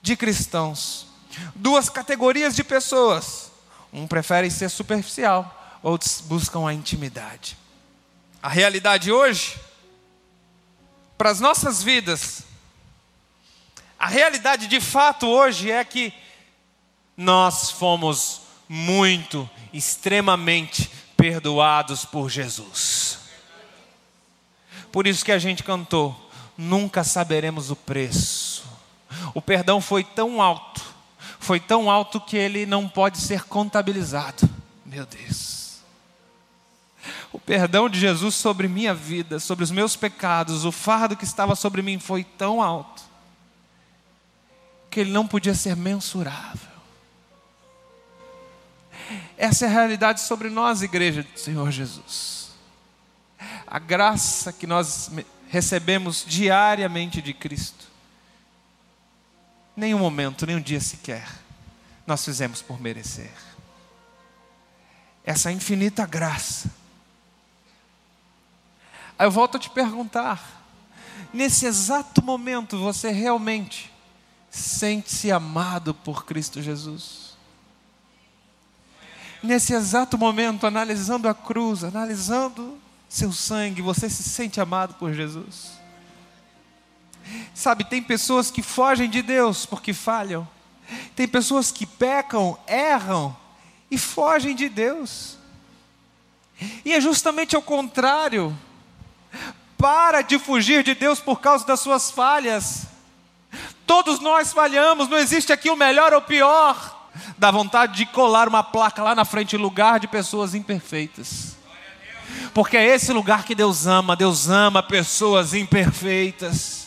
de 0.00 0.14
cristãos, 0.14 1.08
duas 1.52 1.88
categorias 1.88 2.54
de 2.54 2.62
pessoas. 2.62 3.41
Um 3.92 4.06
prefere 4.06 4.50
ser 4.50 4.70
superficial, 4.70 5.78
outros 5.82 6.20
buscam 6.20 6.66
a 6.66 6.72
intimidade. 6.72 7.56
A 8.42 8.48
realidade 8.48 9.12
hoje, 9.12 9.60
para 11.18 11.30
as 11.30 11.40
nossas 11.40 11.82
vidas, 11.82 12.44
a 13.98 14.08
realidade 14.08 14.66
de 14.66 14.80
fato 14.80 15.28
hoje 15.28 15.70
é 15.70 15.84
que 15.84 16.12
nós 17.16 17.70
fomos 17.70 18.40
muito, 18.68 19.48
extremamente 19.72 20.90
perdoados 21.16 22.04
por 22.04 22.28
Jesus. 22.28 23.18
Por 24.90 25.06
isso 25.06 25.24
que 25.24 25.32
a 25.32 25.38
gente 25.38 25.62
cantou, 25.62 26.30
nunca 26.56 27.04
saberemos 27.04 27.70
o 27.70 27.76
preço. 27.76 28.64
O 29.34 29.40
perdão 29.40 29.80
foi 29.80 30.02
tão 30.02 30.42
alto, 30.42 30.82
foi 31.42 31.58
tão 31.58 31.90
alto 31.90 32.20
que 32.20 32.36
ele 32.36 32.64
não 32.64 32.88
pode 32.88 33.18
ser 33.18 33.42
contabilizado. 33.44 34.48
Meu 34.86 35.04
Deus. 35.04 35.80
O 37.32 37.38
perdão 37.40 37.88
de 37.88 37.98
Jesus 37.98 38.36
sobre 38.36 38.68
minha 38.68 38.94
vida, 38.94 39.40
sobre 39.40 39.64
os 39.64 39.70
meus 39.72 39.96
pecados, 39.96 40.64
o 40.64 40.70
fardo 40.70 41.16
que 41.16 41.24
estava 41.24 41.56
sobre 41.56 41.82
mim 41.82 41.98
foi 41.98 42.22
tão 42.22 42.62
alto 42.62 43.02
que 44.88 45.00
ele 45.00 45.10
não 45.10 45.26
podia 45.26 45.54
ser 45.54 45.74
mensurável. 45.74 46.70
Essa 49.36 49.64
é 49.64 49.68
a 49.68 49.72
realidade 49.72 50.20
sobre 50.20 50.48
nós, 50.48 50.80
igreja 50.80 51.24
do 51.24 51.40
Senhor 51.40 51.72
Jesus. 51.72 52.52
A 53.66 53.80
graça 53.80 54.52
que 54.52 54.66
nós 54.66 55.10
recebemos 55.48 56.24
diariamente 56.24 57.20
de 57.20 57.34
Cristo. 57.34 57.91
Nenhum 59.76 59.98
momento, 59.98 60.46
nenhum 60.46 60.60
dia 60.60 60.80
sequer, 60.80 61.26
nós 62.06 62.24
fizemos 62.24 62.60
por 62.60 62.80
merecer. 62.80 63.32
Essa 65.24 65.52
infinita 65.52 66.04
graça 66.04 66.70
Aí 69.22 69.26
eu 69.26 69.30
volto 69.30 69.56
a 69.56 69.60
te 69.60 69.70
perguntar: 69.70 70.64
nesse 71.32 71.64
exato 71.64 72.24
momento 72.24 72.76
você 72.78 73.10
realmente 73.10 73.92
sente-se 74.50 75.30
amado 75.30 75.94
por 75.94 76.24
Cristo 76.24 76.60
Jesus? 76.60 77.36
Nesse 79.40 79.74
exato 79.74 80.18
momento, 80.18 80.66
analisando 80.66 81.28
a 81.28 81.34
cruz, 81.34 81.84
analisando 81.84 82.78
seu 83.08 83.32
sangue, 83.32 83.80
você 83.80 84.10
se 84.10 84.24
sente 84.24 84.60
amado 84.60 84.94
por 84.94 85.12
Jesus? 85.12 85.72
Sabe, 87.54 87.84
tem 87.84 88.02
pessoas 88.02 88.50
que 88.50 88.62
fogem 88.62 89.08
de 89.08 89.22
Deus 89.22 89.64
porque 89.66 89.92
falham, 89.92 90.48
tem 91.14 91.26
pessoas 91.26 91.70
que 91.70 91.86
pecam, 91.86 92.58
erram 92.66 93.36
e 93.90 93.98
fogem 93.98 94.54
de 94.54 94.68
Deus. 94.68 95.38
E 96.84 96.92
é 96.92 97.00
justamente 97.00 97.56
ao 97.56 97.62
contrário 97.62 98.56
para 99.76 100.22
de 100.22 100.38
fugir 100.38 100.84
de 100.84 100.94
Deus 100.94 101.18
por 101.18 101.40
causa 101.40 101.66
das 101.66 101.80
suas 101.80 102.10
falhas. 102.10 102.86
Todos 103.86 104.20
nós 104.20 104.52
falhamos, 104.52 105.08
não 105.08 105.18
existe 105.18 105.52
aqui 105.52 105.68
o 105.70 105.76
melhor 105.76 106.12
ou 106.12 106.20
o 106.20 106.22
pior. 106.22 107.10
Dá 107.36 107.50
vontade 107.50 107.96
de 107.96 108.06
colar 108.06 108.48
uma 108.48 108.62
placa 108.62 109.02
lá 109.02 109.14
na 109.14 109.24
frente, 109.24 109.56
lugar 109.56 109.98
de 109.98 110.06
pessoas 110.06 110.54
imperfeitas. 110.54 111.56
Porque 112.54 112.76
é 112.76 112.86
esse 112.86 113.12
lugar 113.12 113.44
que 113.44 113.54
Deus 113.54 113.86
ama, 113.86 114.14
Deus 114.14 114.48
ama 114.48 114.82
pessoas 114.82 115.52
imperfeitas. 115.52 116.81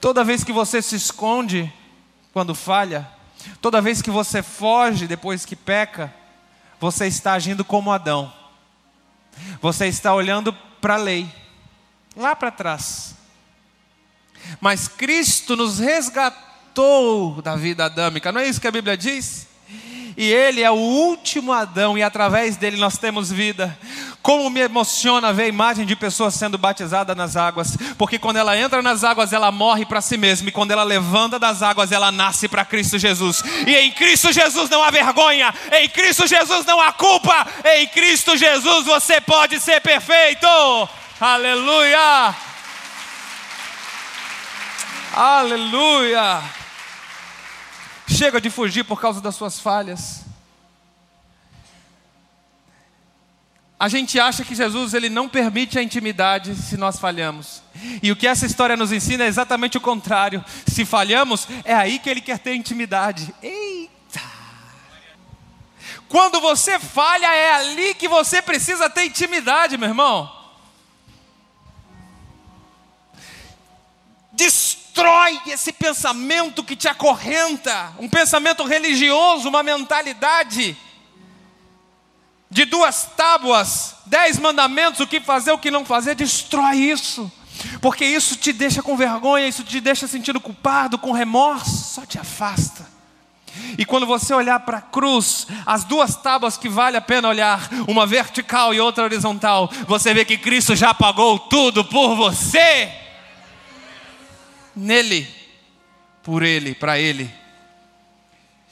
Toda 0.00 0.24
vez 0.24 0.44
que 0.44 0.52
você 0.52 0.80
se 0.80 0.94
esconde 0.94 1.72
quando 2.32 2.54
falha, 2.54 3.08
toda 3.60 3.80
vez 3.80 4.00
que 4.00 4.10
você 4.10 4.42
foge 4.42 5.06
depois 5.06 5.44
que 5.44 5.56
peca, 5.56 6.14
você 6.78 7.06
está 7.06 7.32
agindo 7.32 7.64
como 7.64 7.90
Adão. 7.90 8.32
Você 9.60 9.86
está 9.86 10.14
olhando 10.14 10.52
para 10.80 10.94
a 10.94 10.98
lei, 10.98 11.28
lá 12.16 12.36
para 12.36 12.50
trás. 12.50 13.16
Mas 14.60 14.86
Cristo 14.86 15.56
nos 15.56 15.78
resgatou 15.78 17.42
da 17.42 17.56
vida 17.56 17.84
adâmica, 17.84 18.30
não 18.30 18.40
é 18.40 18.48
isso 18.48 18.60
que 18.60 18.68
a 18.68 18.72
Bíblia 18.72 18.96
diz? 18.96 19.47
E 20.18 20.32
Ele 20.32 20.64
é 20.64 20.70
o 20.70 20.74
último 20.74 21.52
Adão, 21.52 21.96
e 21.96 22.02
através 22.02 22.56
dele 22.56 22.76
nós 22.76 22.98
temos 22.98 23.30
vida. 23.30 23.78
Como 24.20 24.50
me 24.50 24.58
emociona 24.58 25.32
ver 25.32 25.44
a 25.44 25.48
imagem 25.48 25.86
de 25.86 25.94
pessoas 25.94 26.34
sendo 26.34 26.58
batizadas 26.58 27.16
nas 27.16 27.36
águas, 27.36 27.78
porque 27.96 28.18
quando 28.18 28.36
ela 28.36 28.58
entra 28.58 28.82
nas 28.82 29.04
águas, 29.04 29.32
ela 29.32 29.52
morre 29.52 29.86
para 29.86 30.00
si 30.00 30.16
mesma, 30.16 30.48
e 30.48 30.52
quando 30.52 30.72
ela 30.72 30.82
levanta 30.82 31.38
das 31.38 31.62
águas, 31.62 31.92
ela 31.92 32.10
nasce 32.10 32.48
para 32.48 32.64
Cristo 32.64 32.98
Jesus. 32.98 33.44
E 33.64 33.76
em 33.76 33.92
Cristo 33.92 34.32
Jesus 34.32 34.68
não 34.68 34.82
há 34.82 34.90
vergonha, 34.90 35.54
em 35.70 35.88
Cristo 35.88 36.26
Jesus 36.26 36.66
não 36.66 36.80
há 36.80 36.90
culpa, 36.90 37.46
em 37.76 37.86
Cristo 37.86 38.36
Jesus 38.36 38.86
você 38.86 39.20
pode 39.20 39.60
ser 39.60 39.80
perfeito. 39.80 40.48
Aleluia! 41.20 42.34
Aleluia! 45.14 46.58
Chega 48.18 48.40
de 48.40 48.50
fugir 48.50 48.82
por 48.82 49.00
causa 49.00 49.20
das 49.20 49.36
suas 49.36 49.60
falhas. 49.60 50.22
A 53.78 53.88
gente 53.88 54.18
acha 54.18 54.44
que 54.44 54.56
Jesus 54.56 54.92
ele 54.92 55.08
não 55.08 55.28
permite 55.28 55.78
a 55.78 55.82
intimidade 55.84 56.56
se 56.56 56.76
nós 56.76 56.98
falhamos. 56.98 57.62
E 58.02 58.10
o 58.10 58.16
que 58.16 58.26
essa 58.26 58.44
história 58.44 58.76
nos 58.76 58.90
ensina 58.90 59.22
é 59.22 59.28
exatamente 59.28 59.78
o 59.78 59.80
contrário. 59.80 60.44
Se 60.66 60.84
falhamos, 60.84 61.46
é 61.64 61.72
aí 61.72 62.00
que 62.00 62.10
ele 62.10 62.20
quer 62.20 62.40
ter 62.40 62.56
intimidade. 62.56 63.32
Eita! 63.40 64.20
Quando 66.08 66.40
você 66.40 66.80
falha, 66.80 67.32
é 67.32 67.52
ali 67.52 67.94
que 67.94 68.08
você 68.08 68.42
precisa 68.42 68.90
ter 68.90 69.04
intimidade, 69.04 69.78
meu 69.78 69.90
irmão. 69.90 70.28
Destrói 74.98 75.40
esse 75.46 75.72
pensamento 75.72 76.64
que 76.64 76.74
te 76.74 76.88
acorrenta, 76.88 77.92
um 78.00 78.08
pensamento 78.08 78.64
religioso, 78.64 79.48
uma 79.48 79.62
mentalidade 79.62 80.76
de 82.50 82.64
duas 82.64 83.04
tábuas, 83.16 83.94
dez 84.06 84.40
mandamentos, 84.40 84.98
o 84.98 85.06
que 85.06 85.20
fazer, 85.20 85.52
o 85.52 85.58
que 85.58 85.70
não 85.70 85.84
fazer, 85.84 86.16
destrói 86.16 86.78
isso. 86.78 87.30
Porque 87.80 88.04
isso 88.04 88.34
te 88.34 88.52
deixa 88.52 88.82
com 88.82 88.96
vergonha, 88.96 89.46
isso 89.46 89.62
te 89.62 89.80
deixa 89.80 90.08
sentindo 90.08 90.40
culpado, 90.40 90.98
com 90.98 91.12
remorso, 91.12 91.94
só 91.94 92.04
te 92.04 92.18
afasta. 92.18 92.84
E 93.78 93.84
quando 93.84 94.04
você 94.04 94.34
olhar 94.34 94.58
para 94.60 94.78
a 94.78 94.82
cruz, 94.82 95.46
as 95.64 95.84
duas 95.84 96.16
tábuas 96.16 96.56
que 96.56 96.68
vale 96.68 96.96
a 96.96 97.00
pena 97.00 97.28
olhar, 97.28 97.68
uma 97.86 98.04
vertical 98.04 98.74
e 98.74 98.80
outra 98.80 99.04
horizontal, 99.04 99.70
você 99.86 100.12
vê 100.12 100.24
que 100.24 100.36
Cristo 100.36 100.74
já 100.74 100.92
pagou 100.92 101.38
tudo 101.38 101.84
por 101.84 102.16
você. 102.16 103.06
Nele, 104.78 105.26
por 106.22 106.42
Ele, 106.42 106.74
para 106.74 106.98
Ele. 106.98 107.28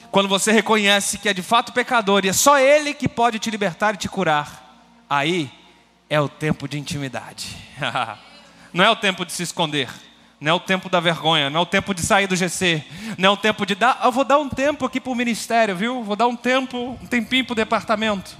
Quando 0.09 0.29
você 0.29 0.51
reconhece 0.51 1.17
que 1.17 1.27
é 1.27 1.33
de 1.33 1.41
fato 1.41 1.73
pecador 1.73 2.23
e 2.23 2.29
é 2.29 2.33
só 2.33 2.57
Ele 2.57 2.93
que 2.93 3.09
pode 3.09 3.39
te 3.39 3.51
libertar 3.51 3.93
e 3.93 3.97
te 3.97 4.07
curar, 4.07 5.03
aí 5.09 5.51
é 6.09 6.19
o 6.19 6.29
tempo 6.29 6.67
de 6.67 6.79
intimidade. 6.79 7.57
Não 8.73 8.85
é 8.85 8.89
o 8.89 8.95
tempo 8.95 9.25
de 9.25 9.33
se 9.33 9.43
esconder. 9.43 9.89
Não 10.39 10.51
é 10.51 10.53
o 10.53 10.59
tempo 10.59 10.87
da 10.87 10.99
vergonha, 10.99 11.49
não 11.49 11.61
é 11.61 11.63
o 11.63 11.65
tempo 11.65 11.95
de 11.95 12.01
sair 12.03 12.27
do 12.27 12.35
GC, 12.35 12.83
não 13.17 13.29
é 13.29 13.33
o 13.33 13.37
tempo 13.37 13.65
de 13.65 13.73
dar. 13.73 13.99
Eu 14.03 14.11
vou 14.11 14.23
dar 14.23 14.37
um 14.37 14.47
tempo 14.47 14.85
aqui 14.85 15.01
para 15.01 15.11
o 15.11 15.15
ministério, 15.15 15.75
viu? 15.75 16.03
Vou 16.03 16.15
dar 16.15 16.27
um 16.27 16.35
tempo, 16.35 16.95
um 17.01 17.07
tempinho 17.07 17.43
para 17.43 17.53
o 17.53 17.55
departamento. 17.55 18.37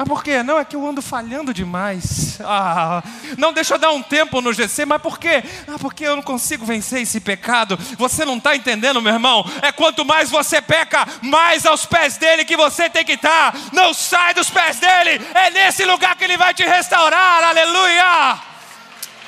Mas 0.00 0.08
por 0.08 0.24
quê? 0.24 0.42
Não, 0.42 0.58
é 0.58 0.64
que 0.64 0.74
eu 0.74 0.86
ando 0.86 1.02
falhando 1.02 1.52
demais. 1.52 2.40
Ah, 2.40 3.02
não, 3.36 3.52
deixa 3.52 3.74
eu 3.74 3.78
dar 3.78 3.90
um 3.90 4.02
tempo 4.02 4.40
no 4.40 4.50
GC, 4.50 4.86
mas 4.86 5.02
por 5.02 5.18
quê? 5.18 5.44
Ah, 5.68 5.76
porque 5.78 6.06
eu 6.06 6.16
não 6.16 6.22
consigo 6.22 6.64
vencer 6.64 7.02
esse 7.02 7.20
pecado. 7.20 7.78
Você 7.98 8.24
não 8.24 8.38
está 8.38 8.56
entendendo, 8.56 9.02
meu 9.02 9.12
irmão? 9.12 9.44
É 9.60 9.70
quanto 9.70 10.02
mais 10.02 10.30
você 10.30 10.62
peca, 10.62 11.06
mais 11.20 11.66
aos 11.66 11.84
pés 11.84 12.16
dele 12.16 12.46
que 12.46 12.56
você 12.56 12.88
tem 12.88 13.04
que 13.04 13.12
estar. 13.12 13.52
Tá. 13.52 13.58
Não 13.74 13.92
sai 13.92 14.32
dos 14.32 14.48
pés 14.48 14.80
dele, 14.80 15.20
é 15.34 15.50
nesse 15.50 15.84
lugar 15.84 16.16
que 16.16 16.24
ele 16.24 16.38
vai 16.38 16.54
te 16.54 16.64
restaurar. 16.64 17.44
Aleluia! 17.44 18.38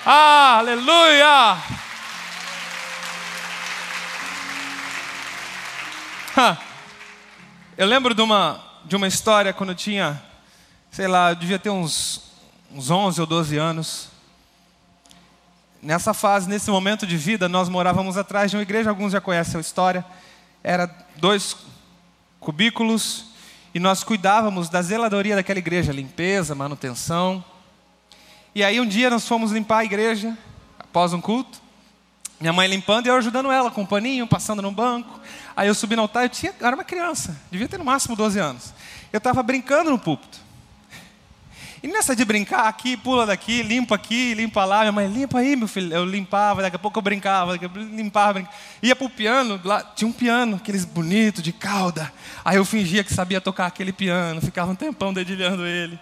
Ah, 0.07 0.57
aleluia! 0.57 1.59
Eu 7.77 7.87
lembro 7.87 8.15
de 8.15 8.23
uma, 8.23 8.59
de 8.87 8.97
uma 8.97 9.07
história 9.07 9.53
quando 9.53 9.73
eu 9.73 9.77
tinha 9.77 10.32
sei 10.92 11.09
lá, 11.09 11.31
eu 11.31 11.37
devia 11.37 11.59
ter 11.59 11.70
uns, 11.70 12.20
uns 12.70 12.90
11 12.90 13.18
ou 13.22 13.26
12 13.26 13.57
anos. 13.57 14.09
Nessa 15.83 16.12
fase, 16.12 16.46
nesse 16.46 16.70
momento 16.70 17.07
de 17.07 17.16
vida, 17.16 17.48
nós 17.48 17.70
morávamos 17.70 18.18
atrás 18.18 18.50
de 18.50 18.59
uma 18.59 18.62
igreja, 18.62 18.90
alguns 18.90 19.11
já 19.11 19.20
conhecem 19.20 19.57
a 19.57 19.61
história. 19.62 20.05
Era 20.62 20.87
dois 21.16 21.57
cubículos 22.38 23.24
e 23.74 23.81
nós 23.81 24.05
cuidávamos 24.05 24.68
da 24.68 24.83
zeladoria 24.83 25.35
daquela 25.35 25.59
igreja, 25.59 25.90
limpeza, 25.92 26.55
manutenção. 26.55 27.42
E 28.55 28.62
aí 28.62 28.78
um 28.78 28.87
dia 28.87 29.09
nós 29.09 29.26
fomos 29.26 29.50
limpar 29.50 29.78
a 29.78 29.85
igreja 29.85 30.37
após 30.78 31.14
um 31.14 31.22
culto. 31.22 31.62
Minha 32.38 32.52
mãe 32.52 32.68
limpando 32.68 33.07
e 33.07 33.09
eu 33.09 33.16
ajudando 33.16 33.50
ela 33.50 33.70
com 33.70 33.81
um 33.81 33.87
paninho, 33.87 34.26
passando 34.26 34.61
no 34.61 34.70
banco. 34.70 35.18
Aí 35.57 35.68
eu 35.68 35.74
subi 35.74 35.96
no 35.96 36.02
altar, 36.02 36.24
eu, 36.24 36.28
tinha, 36.28 36.52
eu 36.61 36.66
era 36.66 36.76
uma 36.76 36.85
criança, 36.85 37.35
devia 37.50 37.66
ter 37.66 37.78
no 37.78 37.85
máximo 37.85 38.14
12 38.14 38.38
anos. 38.38 38.74
Eu 39.11 39.18
estava 39.18 39.42
brincando 39.42 39.90
no 39.90 39.98
púlpito. 39.98 40.52
E 41.83 41.88
nessa 41.88 42.14
de 42.14 42.25
brincar 42.25 42.68
aqui, 42.68 42.97
pula 42.97 43.27
daqui, 43.27 43.61
limpa 43.61 43.97
aqui, 43.97 44.35
limpa 44.35 44.64
lá. 44.64 44.81
Minha 44.81 44.92
mãe, 44.92 45.09
limpa 45.09 45.40
aí, 45.40 45.57
meu 45.57 45.66
filho. 45.66 45.92
Eu 45.92 46.05
limpava, 46.05 46.62
daqui 46.62 46.77
a 46.77 46.79
pouco 46.79 46.97
eu 46.97 47.03
brincava, 47.03 47.53
daqui 47.53 47.64
a 47.64 47.68
pouco 47.68 47.85
eu 47.85 47.97
limpava, 47.97 48.35
brincava. 48.35 48.57
Ia 48.81 48.95
pro 48.95 49.11
piano, 49.11 49.61
lá 49.64 49.83
tinha 49.83 50.07
um 50.07 50.12
piano, 50.12 50.57
aqueles 50.57 50.85
bonitos, 50.85 51.42
de 51.42 51.53
cauda. 51.53 52.12
Aí 52.45 52.57
eu 52.57 52.64
fingia 52.64 53.03
que 53.03 53.12
sabia 53.12 53.40
tocar 53.40 53.66
aquele 53.66 53.92
piano, 53.92 54.40
ficava 54.40 54.71
um 54.71 54.77
tempão 54.77 55.12
dedilhando 55.12 55.66
ele. 55.66 55.99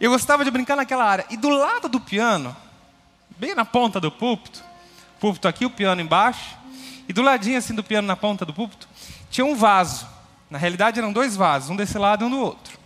Eu 0.00 0.12
gostava 0.12 0.44
de 0.44 0.52
brincar 0.52 0.76
naquela 0.76 1.04
área. 1.04 1.26
E 1.30 1.36
do 1.36 1.48
lado 1.48 1.88
do 1.88 1.98
piano, 1.98 2.54
bem 3.36 3.56
na 3.56 3.64
ponta 3.64 3.98
do 3.98 4.10
púlpito, 4.10 4.62
púlpito 5.18 5.48
aqui, 5.48 5.66
o 5.66 5.70
piano 5.70 6.00
embaixo, 6.00 6.56
e 7.08 7.12
do 7.12 7.22
ladinho 7.22 7.58
assim 7.58 7.74
do 7.74 7.82
piano 7.82 8.06
na 8.06 8.14
ponta 8.14 8.46
do 8.46 8.54
púlpito, 8.54 8.88
tinha 9.28 9.44
um 9.44 9.56
vaso. 9.56 10.06
Na 10.48 10.58
realidade 10.58 11.00
eram 11.00 11.12
dois 11.12 11.34
vasos, 11.34 11.70
um 11.70 11.76
desse 11.76 11.98
lado 11.98 12.24
e 12.24 12.26
um 12.28 12.30
do 12.30 12.38
outro 12.38 12.81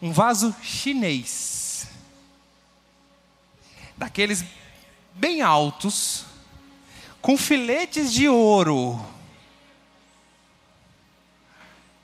um 0.00 0.12
vaso 0.12 0.54
chinês, 0.62 1.86
daqueles 3.96 4.44
bem 5.12 5.42
altos, 5.42 6.24
com 7.20 7.36
filetes 7.36 8.12
de 8.12 8.28
ouro. 8.28 9.04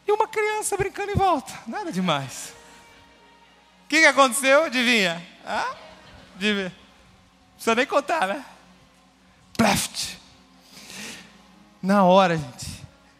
E 0.07 0.13
uma 0.13 0.27
criança 0.27 0.77
brincando 0.77 1.13
em 1.13 1.17
volta, 1.17 1.53
nada 1.67 1.93
demais. 1.93 2.53
O 3.85 3.89
que, 3.89 4.01
que 4.01 4.07
aconteceu? 4.07 4.65
Adivinha? 4.65 5.25
Adivinha? 6.35 6.65
Não 6.65 7.55
precisa 7.55 7.75
nem 7.75 7.87
contar, 7.87 8.27
né? 8.27 8.45
Pleft. 9.57 10.19
Na 11.81 12.03
hora, 12.03 12.37
gente, 12.37 12.67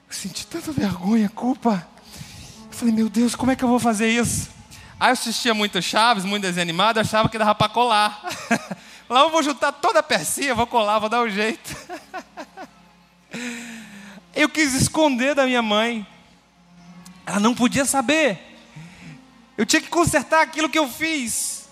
eu 0.09 0.13
senti 0.13 0.47
tanta 0.47 0.73
vergonha, 0.73 1.29
culpa. 1.29 1.87
Eu 2.67 2.73
falei, 2.73 2.93
meu 2.93 3.09
Deus, 3.09 3.35
como 3.35 3.53
é 3.53 3.57
que 3.57 3.63
eu 3.63 3.69
vou 3.69 3.79
fazer 3.79 4.09
isso? 4.09 4.54
Aí 4.99 5.09
eu 5.09 5.13
assistia 5.13 5.55
muito 5.55 5.83
Chaves, 5.83 6.25
muito 6.25 6.43
desenho 6.43 6.63
animado, 6.63 6.99
achava 6.99 7.29
que 7.29 7.39
dava 7.39 7.55
para 7.55 7.69
colar. 7.69 8.23
Lá 9.09 9.21
eu 9.21 9.31
vou 9.31 9.43
juntar 9.43 9.73
toda 9.73 10.01
a 10.01 10.03
pecinha, 10.03 10.55
vou 10.55 10.67
colar, 10.67 10.99
vou 10.99 11.09
dar 11.09 11.21
um 11.21 11.29
jeito. 11.29 11.77
Eu 14.35 14.49
quis 14.49 14.75
esconder 14.75 15.35
da 15.35 15.47
minha 15.47 15.63
mãe. 15.63 16.05
Ela 17.25 17.39
não 17.39 17.55
podia 17.55 17.85
saber. 17.85 18.41
Eu 19.57 19.65
tinha 19.65 19.81
que 19.81 19.89
consertar 19.89 20.43
aquilo 20.43 20.69
que 20.69 20.79
eu 20.79 20.89
fiz. 20.89 21.69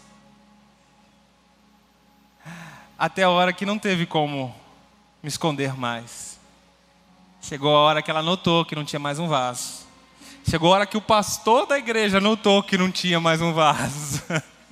Até 2.97 3.25
a 3.25 3.31
hora 3.31 3.53
que 3.53 3.67
não 3.67 3.79
teve 3.79 4.07
como 4.07 4.55
me 5.21 5.29
esconder 5.29 5.77
mais. 5.77 6.39
Chegou 7.41 7.75
a 7.75 7.81
hora 7.81 8.03
que 8.03 8.11
ela 8.11 8.23
notou 8.23 8.65
que 8.65 8.77
não 8.77 8.85
tinha 8.85 9.01
mais 9.01 9.19
um 9.19 9.27
vaso. 9.27 9.82
Chegou 10.49 10.73
a 10.73 10.77
hora 10.77 10.87
que 10.87 10.97
o 10.97 11.01
pastor 11.01 11.67
da 11.67 11.79
igreja 11.79 12.21
notou 12.21 12.63
que 12.63 12.77
não 12.77 12.91
tinha 12.91 13.21
mais 13.21 13.41
um 13.41 13.53
vaso. 13.53 14.23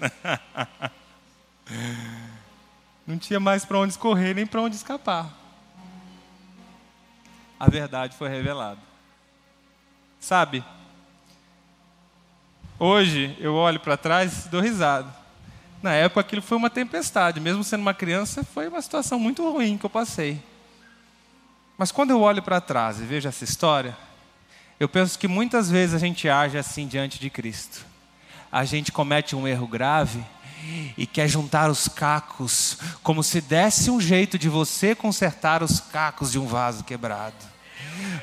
não 3.06 3.18
tinha 3.18 3.40
mais 3.40 3.64
para 3.64 3.78
onde 3.78 3.92
escorrer 3.92 4.34
nem 4.34 4.46
para 4.46 4.60
onde 4.60 4.76
escapar. 4.76 5.30
A 7.58 7.68
verdade 7.68 8.16
foi 8.16 8.28
revelada. 8.28 8.80
Sabe? 10.18 10.64
Hoje 12.78 13.36
eu 13.38 13.54
olho 13.54 13.78
para 13.78 13.96
trás 13.96 14.46
e 14.46 14.48
dou 14.48 14.60
risada. 14.60 15.14
Na 15.82 15.92
época 15.92 16.20
aquilo 16.20 16.42
foi 16.42 16.58
uma 16.58 16.68
tempestade, 16.68 17.40
mesmo 17.40 17.64
sendo 17.64 17.80
uma 17.80 17.94
criança, 17.94 18.44
foi 18.44 18.68
uma 18.68 18.82
situação 18.82 19.18
muito 19.18 19.48
ruim 19.50 19.78
que 19.78 19.86
eu 19.86 19.90
passei. 19.90 20.42
Mas 21.78 21.90
quando 21.90 22.10
eu 22.10 22.20
olho 22.20 22.42
para 22.42 22.60
trás 22.60 23.00
e 23.00 23.04
vejo 23.04 23.28
essa 23.28 23.44
história, 23.44 23.96
eu 24.80 24.88
penso 24.88 25.18
que 25.18 25.28
muitas 25.28 25.70
vezes 25.70 25.94
a 25.94 25.98
gente 25.98 26.26
age 26.26 26.56
assim 26.56 26.86
diante 26.86 27.20
de 27.20 27.28
Cristo. 27.28 27.84
A 28.50 28.64
gente 28.64 28.90
comete 28.90 29.36
um 29.36 29.46
erro 29.46 29.66
grave 29.66 30.24
e 30.96 31.06
quer 31.06 31.28
juntar 31.28 31.70
os 31.70 31.86
cacos, 31.86 32.78
como 33.02 33.22
se 33.22 33.42
desse 33.42 33.90
um 33.90 34.00
jeito 34.00 34.38
de 34.38 34.48
você 34.48 34.94
consertar 34.94 35.62
os 35.62 35.80
cacos 35.80 36.32
de 36.32 36.38
um 36.38 36.46
vaso 36.46 36.82
quebrado. 36.82 37.36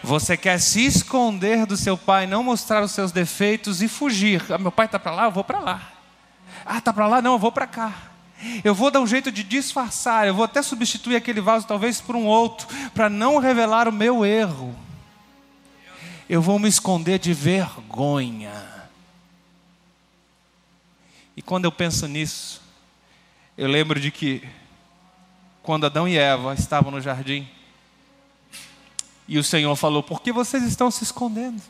Você 0.03 0.35
quer 0.35 0.59
se 0.59 0.83
esconder 0.83 1.67
do 1.67 1.77
seu 1.77 1.95
pai, 1.95 2.25
não 2.25 2.41
mostrar 2.41 2.81
os 2.81 2.91
seus 2.91 3.11
defeitos 3.11 3.83
e 3.83 3.87
fugir. 3.87 4.43
Ah, 4.49 4.57
meu 4.57 4.71
pai 4.71 4.87
está 4.87 4.97
para 4.97 5.11
lá, 5.11 5.25
eu 5.25 5.31
vou 5.31 5.43
para 5.43 5.59
lá. 5.59 5.91
Ah, 6.65 6.79
está 6.79 6.91
para 6.91 7.05
lá, 7.05 7.21
não, 7.21 7.33
eu 7.33 7.39
vou 7.39 7.51
para 7.51 7.67
cá. 7.67 7.93
Eu 8.63 8.73
vou 8.73 8.89
dar 8.89 8.99
um 8.99 9.07
jeito 9.07 9.31
de 9.31 9.43
disfarçar, 9.43 10.27
eu 10.27 10.33
vou 10.33 10.45
até 10.45 10.63
substituir 10.63 11.15
aquele 11.15 11.39
vaso 11.39 11.67
talvez 11.67 12.01
por 12.01 12.15
um 12.15 12.25
outro, 12.25 12.67
para 12.95 13.09
não 13.09 13.37
revelar 13.37 13.87
o 13.87 13.93
meu 13.93 14.25
erro 14.25 14.75
eu 16.29 16.41
vou 16.41 16.59
me 16.59 16.67
esconder 16.67 17.19
de 17.19 17.33
vergonha. 17.33 18.89
E 21.35 21.41
quando 21.41 21.65
eu 21.65 21.71
penso 21.71 22.07
nisso, 22.07 22.61
eu 23.57 23.67
lembro 23.67 23.99
de 23.99 24.11
que 24.11 24.47
quando 25.63 25.85
Adão 25.85 26.07
e 26.07 26.17
Eva 26.17 26.53
estavam 26.53 26.91
no 26.91 27.01
jardim, 27.01 27.47
e 29.27 29.37
o 29.37 29.43
Senhor 29.43 29.75
falou: 29.75 30.01
Por 30.01 30.21
que 30.21 30.31
vocês 30.31 30.63
estão 30.63 30.89
se 30.89 31.03
escondendo? 31.03 31.61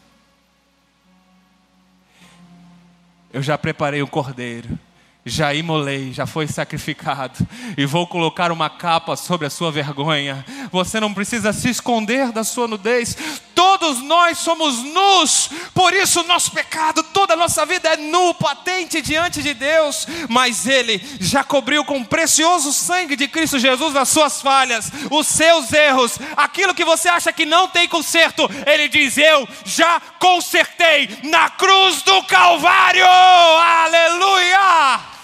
Eu 3.33 3.41
já 3.43 3.57
preparei 3.57 4.01
o 4.01 4.07
cordeiro 4.07 4.79
já 5.27 5.53
imolei, 5.53 6.13
já 6.13 6.25
foi 6.25 6.47
sacrificado, 6.47 7.45
e 7.77 7.85
vou 7.85 8.07
colocar 8.07 8.51
uma 8.51 8.69
capa 8.69 9.15
sobre 9.15 9.47
a 9.47 9.49
sua 9.49 9.71
vergonha. 9.71 10.45
Você 10.71 10.99
não 10.99 11.13
precisa 11.13 11.53
se 11.53 11.69
esconder 11.69 12.31
da 12.31 12.43
sua 12.43 12.67
nudez, 12.67 13.17
todos 13.53 14.01
nós 14.03 14.37
somos 14.37 14.83
nus, 14.83 15.49
por 15.73 15.93
isso 15.93 16.23
nosso 16.23 16.51
pecado, 16.51 17.03
toda 17.03 17.33
a 17.33 17.37
nossa 17.37 17.65
vida 17.65 17.89
é 17.89 17.97
nu, 17.97 18.33
patente 18.35 19.01
diante 19.01 19.41
de 19.41 19.53
Deus, 19.53 20.07
mas 20.29 20.67
Ele 20.67 21.03
já 21.19 21.43
cobriu 21.43 21.83
com 21.83 21.97
o 21.97 22.05
precioso 22.05 22.71
sangue 22.71 23.15
de 23.15 23.27
Cristo 23.27 23.57
Jesus 23.57 23.95
as 23.95 24.09
suas 24.09 24.41
falhas, 24.41 24.91
os 25.09 25.27
seus 25.27 25.73
erros, 25.73 26.19
aquilo 26.35 26.75
que 26.75 26.85
você 26.85 27.09
acha 27.09 27.33
que 27.33 27.45
não 27.45 27.67
tem 27.67 27.87
conserto, 27.87 28.49
Ele 28.65 28.87
diz: 28.87 29.17
Eu 29.17 29.47
já 29.65 29.99
consertei 30.19 31.09
na 31.23 31.49
cruz 31.49 32.01
do 32.03 32.23
Calvário, 32.23 33.05
aleluia! 33.05 35.16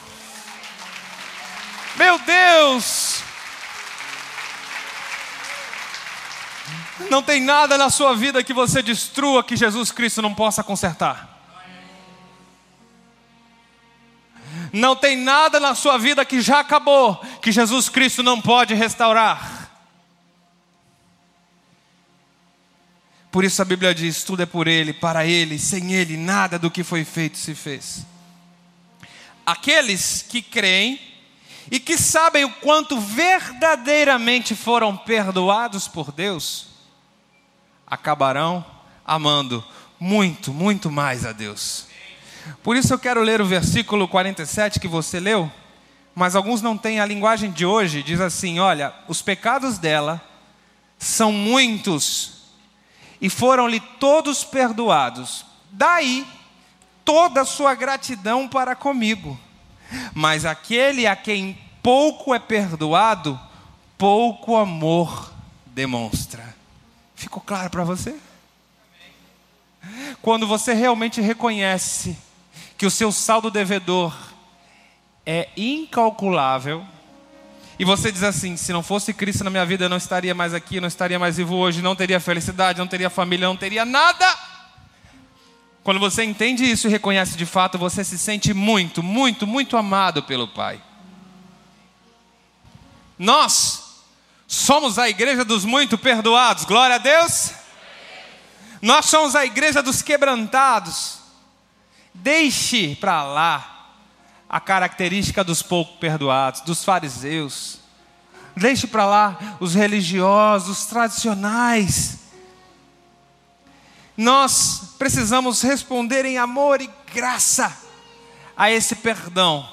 Meu 1.95 2.17
Deus! 2.19 3.21
Não 7.09 7.21
tem 7.21 7.41
nada 7.41 7.77
na 7.77 7.89
sua 7.89 8.15
vida 8.15 8.43
que 8.43 8.53
você 8.53 8.81
destrua 8.81 9.43
que 9.43 9.55
Jesus 9.55 9.91
Cristo 9.91 10.21
não 10.21 10.33
possa 10.33 10.63
consertar. 10.63 11.29
Não 14.71 14.95
tem 14.95 15.15
nada 15.15 15.59
na 15.59 15.75
sua 15.75 15.97
vida 15.99 16.25
que 16.25 16.41
já 16.41 16.59
acabou 16.59 17.17
que 17.41 17.51
Jesus 17.51 17.89
Cristo 17.89 18.23
não 18.23 18.41
pode 18.41 18.73
restaurar. 18.73 19.69
Por 23.31 23.43
isso 23.43 23.61
a 23.61 23.65
Bíblia 23.65 23.93
diz: 23.93 24.23
tudo 24.23 24.43
é 24.43 24.45
por 24.45 24.67
Ele, 24.67 24.93
para 24.93 25.25
Ele, 25.25 25.59
sem 25.59 25.93
Ele, 25.93 26.17
nada 26.17 26.57
do 26.57 26.71
que 26.71 26.83
foi 26.83 27.05
feito 27.05 27.37
se 27.37 27.53
fez. 27.53 28.05
Aqueles 29.45 30.25
que 30.27 30.41
creem 30.41 31.12
e 31.71 31.79
que 31.79 31.97
sabem 31.97 32.43
o 32.43 32.51
quanto 32.51 32.99
verdadeiramente 32.99 34.55
foram 34.55 34.95
perdoados 34.95 35.87
por 35.87 36.11
Deus, 36.11 36.67
acabarão 37.87 38.65
amando 39.05 39.63
muito, 39.99 40.53
muito 40.53 40.91
mais 40.91 41.25
a 41.25 41.31
Deus. 41.31 41.87
Por 42.61 42.75
isso 42.75 42.93
eu 42.93 42.99
quero 42.99 43.21
ler 43.21 43.41
o 43.41 43.45
versículo 43.45 44.07
47 44.07 44.79
que 44.79 44.87
você 44.87 45.19
leu, 45.19 45.51
mas 46.13 46.35
alguns 46.35 46.61
não 46.61 46.77
têm 46.77 46.99
a 46.99 47.05
linguagem 47.05 47.51
de 47.51 47.65
hoje, 47.65 48.03
diz 48.03 48.19
assim: 48.19 48.59
olha, 48.59 48.93
os 49.07 49.21
pecados 49.21 49.77
dela 49.77 50.21
são 50.97 51.31
muitos 51.31 52.43
e 53.21 53.29
foram-lhe 53.29 53.79
todos 53.79 54.43
perdoados. 54.43 55.45
Daí 55.71 56.27
toda 57.05 57.41
a 57.41 57.45
sua 57.45 57.73
gratidão 57.75 58.47
para 58.47 58.75
comigo. 58.75 59.39
Mas 60.13 60.45
aquele 60.45 61.07
a 61.07 61.15
quem 61.15 61.57
pouco 61.81 62.33
é 62.33 62.39
perdoado, 62.39 63.39
pouco 63.97 64.55
amor 64.55 65.33
demonstra. 65.67 66.55
Ficou 67.15 67.41
claro 67.41 67.69
para 67.69 67.83
você? 67.83 68.15
Quando 70.21 70.47
você 70.47 70.73
realmente 70.73 71.19
reconhece 71.19 72.17
que 72.77 72.85
o 72.85 72.91
seu 72.91 73.11
saldo 73.11 73.51
devedor 73.51 74.15
é 75.25 75.49
incalculável, 75.55 76.85
e 77.77 77.85
você 77.85 78.11
diz 78.11 78.23
assim: 78.23 78.55
se 78.55 78.71
não 78.71 78.83
fosse 78.83 79.13
Cristo 79.13 79.43
na 79.43 79.49
minha 79.49 79.65
vida, 79.65 79.85
eu 79.85 79.89
não 79.89 79.97
estaria 79.97 80.33
mais 80.33 80.53
aqui, 80.53 80.79
não 80.79 80.87
estaria 80.87 81.19
mais 81.19 81.37
vivo 81.37 81.55
hoje, 81.55 81.81
não 81.81 81.95
teria 81.95 82.19
felicidade, 82.19 82.79
não 82.79 82.87
teria 82.87 83.09
família, 83.09 83.47
não 83.47 83.57
teria 83.57 83.83
nada. 83.83 84.25
Quando 85.83 85.99
você 85.99 86.23
entende 86.23 86.63
isso 86.63 86.87
e 86.87 86.91
reconhece 86.91 87.35
de 87.35 87.45
fato, 87.45 87.77
você 87.77 88.03
se 88.03 88.17
sente 88.17 88.53
muito, 88.53 89.03
muito, 89.03 89.45
muito 89.45 89.75
amado 89.75 90.23
pelo 90.23 90.47
Pai. 90.47 90.81
Nós 93.19 94.03
somos 94.47 94.97
a 94.97 95.09
igreja 95.09 95.43
dos 95.43 95.65
muito 95.65 95.97
perdoados, 95.97 96.63
glória 96.63 96.95
a 96.95 96.99
Deus. 96.99 97.51
Nós 98.81 99.07
somos 99.07 99.35
a 99.35 99.45
igreja 99.45 99.83
dos 99.83 100.01
quebrantados. 100.01 101.19
Deixe 102.13 102.95
para 102.95 103.23
lá 103.23 103.89
a 104.47 104.59
característica 104.59 105.43
dos 105.43 105.61
pouco 105.61 105.97
perdoados, 105.97 106.61
dos 106.61 106.83
fariseus. 106.83 107.79
Deixe 108.55 108.87
para 108.87 109.05
lá 109.05 109.57
os 109.59 109.73
religiosos, 109.73 110.79
os 110.79 110.85
tradicionais. 110.85 112.22
Nós 114.15 114.95
precisamos 114.97 115.61
responder 115.61 116.25
em 116.25 116.37
amor 116.37 116.81
e 116.81 116.89
graça 117.13 117.75
a 118.55 118.69
esse 118.69 118.95
perdão, 118.95 119.67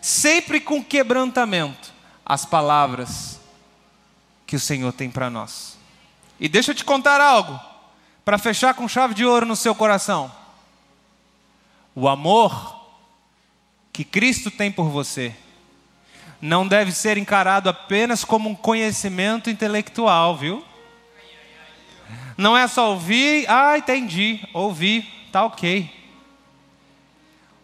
sempre 0.00 0.60
com 0.60 0.82
quebrantamento, 0.82 1.92
as 2.24 2.46
palavras 2.46 3.38
que 4.46 4.56
o 4.56 4.60
Senhor 4.60 4.92
tem 4.92 5.10
para 5.10 5.28
nós. 5.28 5.76
E 6.40 6.48
deixa 6.48 6.70
eu 6.70 6.74
te 6.74 6.84
contar 6.84 7.20
algo, 7.20 7.60
para 8.24 8.38
fechar 8.38 8.74
com 8.74 8.88
chave 8.88 9.14
de 9.14 9.24
ouro 9.24 9.44
no 9.44 9.56
seu 9.56 9.74
coração. 9.74 10.32
O 11.94 12.08
amor 12.08 12.82
que 13.92 14.02
Cristo 14.02 14.50
tem 14.50 14.72
por 14.72 14.88
você 14.88 15.34
não 16.40 16.66
deve 16.66 16.90
ser 16.92 17.16
encarado 17.16 17.68
apenas 17.68 18.24
como 18.24 18.48
um 18.48 18.54
conhecimento 18.54 19.48
intelectual, 19.48 20.36
viu? 20.36 20.64
Não 22.36 22.56
é 22.56 22.66
só 22.66 22.90
ouvir, 22.90 23.46
ah, 23.48 23.78
entendi, 23.78 24.40
ouvi, 24.52 25.08
tá 25.30 25.44
ok. 25.44 25.88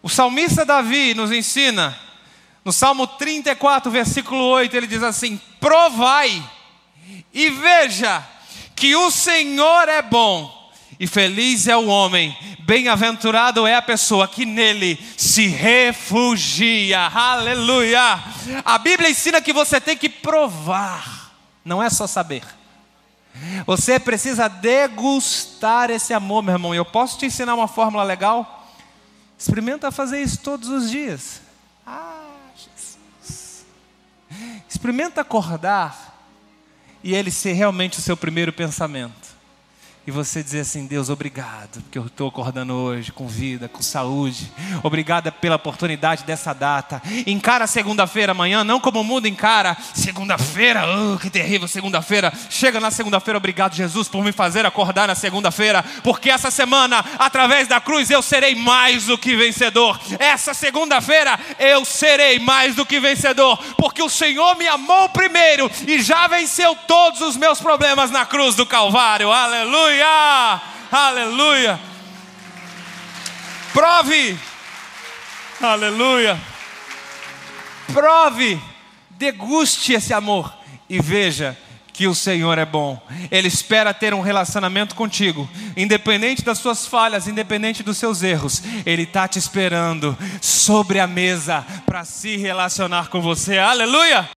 O 0.01 0.09
salmista 0.09 0.65
Davi 0.65 1.13
nos 1.13 1.31
ensina, 1.31 1.97
no 2.63 2.71
Salmo 2.71 3.05
34, 3.05 3.91
versículo 3.91 4.43
8, 4.43 4.75
ele 4.75 4.87
diz 4.87 5.03
assim: 5.03 5.39
Provai 5.59 6.43
e 7.33 7.49
veja 7.49 8.25
que 8.75 8.95
o 8.95 9.11
Senhor 9.11 9.87
é 9.89 10.01
bom 10.01 10.61
e 10.99 11.07
feliz 11.07 11.67
é 11.67 11.75
o 11.75 11.87
homem, 11.87 12.35
bem-aventurado 12.59 13.65
é 13.65 13.75
a 13.75 13.81
pessoa 13.81 14.27
que 14.27 14.45
nele 14.45 14.99
se 15.17 15.47
refugia. 15.47 17.07
Aleluia! 17.07 18.19
A 18.63 18.77
Bíblia 18.77 19.09
ensina 19.09 19.41
que 19.41 19.51
você 19.51 19.81
tem 19.81 19.97
que 19.97 20.07
provar, 20.07 21.31
não 21.65 21.81
é 21.81 21.89
só 21.89 22.07
saber. 22.07 22.43
Você 23.65 23.99
precisa 23.99 24.47
degustar 24.47 25.89
esse 25.89 26.13
amor, 26.13 26.43
meu 26.43 26.53
irmão. 26.53 26.73
E 26.73 26.77
eu 26.77 26.85
posso 26.85 27.17
te 27.17 27.25
ensinar 27.25 27.55
uma 27.55 27.67
fórmula 27.67 28.03
legal? 28.03 28.67
Experimenta 29.37 29.91
fazer 29.91 30.21
isso 30.21 30.39
todos 30.39 30.69
os 30.69 30.89
dias. 30.89 31.41
Ah, 31.85 32.25
Jesus. 32.55 33.65
Experimenta 34.69 35.21
acordar 35.21 36.19
e 37.03 37.15
ele 37.15 37.31
ser 37.31 37.53
realmente 37.53 37.99
o 37.99 38.01
seu 38.01 38.15
primeiro 38.15 38.53
pensamento 38.53 39.30
e 40.05 40.09
você 40.09 40.41
dizer 40.41 40.61
assim: 40.61 40.87
Deus, 40.87 41.09
obrigado, 41.09 41.81
porque 41.81 41.97
eu 41.97 42.07
estou 42.07 42.27
acordando 42.27 42.73
hoje 42.73 43.11
com 43.11 43.27
vida, 43.27 43.69
com 43.69 43.81
saúde. 43.83 44.51
Obrigada 44.81 45.31
pela 45.31 45.57
oportunidade 45.57 46.23
dessa 46.23 46.53
data. 46.53 47.01
Encara 47.27 47.67
segunda-feira 47.67 48.31
amanhã, 48.31 48.63
não 48.63 48.79
como 48.79 49.01
o 49.01 49.03
mundo 49.03 49.27
encara. 49.27 49.77
Segunda-feira, 49.93 50.83
oh, 50.87 51.19
que 51.19 51.29
terrível, 51.29 51.67
segunda-feira. 51.67 52.33
Chega 52.49 52.79
na 52.79 52.89
segunda-feira, 52.89 53.37
obrigado, 53.37 53.75
Jesus, 53.75 54.07
por 54.07 54.23
me 54.23 54.31
fazer 54.31 54.65
acordar 54.65 55.07
na 55.07 55.15
segunda-feira, 55.15 55.83
porque 56.03 56.31
essa 56.31 56.49
semana, 56.49 57.05
através 57.19 57.67
da 57.67 57.79
cruz, 57.79 58.09
eu 58.09 58.23
serei 58.23 58.55
mais 58.55 59.05
do 59.05 59.17
que 59.17 59.35
vencedor. 59.35 59.99
Essa 60.17 60.53
segunda-feira, 60.53 61.39
eu 61.59 61.85
serei 61.85 62.39
mais 62.39 62.75
do 62.75 62.85
que 62.85 62.99
vencedor, 62.99 63.57
porque 63.77 64.01
o 64.01 64.09
Senhor 64.09 64.57
me 64.57 64.67
amou 64.67 65.09
primeiro 65.09 65.69
e 65.87 66.01
já 66.01 66.27
venceu 66.27 66.75
todos 66.87 67.21
os 67.21 67.37
meus 67.37 67.59
problemas 67.59 68.09
na 68.09 68.25
cruz 68.25 68.55
do 68.55 68.65
Calvário. 68.65 69.31
Aleluia. 69.31 69.90
Aleluia! 69.91 70.61
Aleluia! 70.91 71.79
Prove! 73.73 74.39
Aleluia! 75.61 76.39
Prove, 77.91 78.61
deguste 79.09 79.93
esse 79.93 80.13
amor 80.13 80.53
e 80.89 81.01
veja 81.01 81.57
que 81.91 82.07
o 82.07 82.15
Senhor 82.15 82.57
é 82.57 82.65
bom. 82.65 83.01
Ele 83.29 83.49
espera 83.49 83.93
ter 83.93 84.13
um 84.13 84.21
relacionamento 84.21 84.95
contigo, 84.95 85.49
independente 85.75 86.41
das 86.41 86.57
suas 86.57 86.87
falhas, 86.87 87.27
independente 87.27 87.83
dos 87.83 87.97
seus 87.97 88.23
erros. 88.23 88.63
Ele 88.85 89.03
está 89.03 89.27
te 89.27 89.37
esperando 89.37 90.17
sobre 90.39 91.01
a 91.01 91.07
mesa 91.07 91.65
para 91.85 92.05
se 92.05 92.37
relacionar 92.37 93.09
com 93.09 93.21
você. 93.21 93.57
Aleluia! 93.57 94.29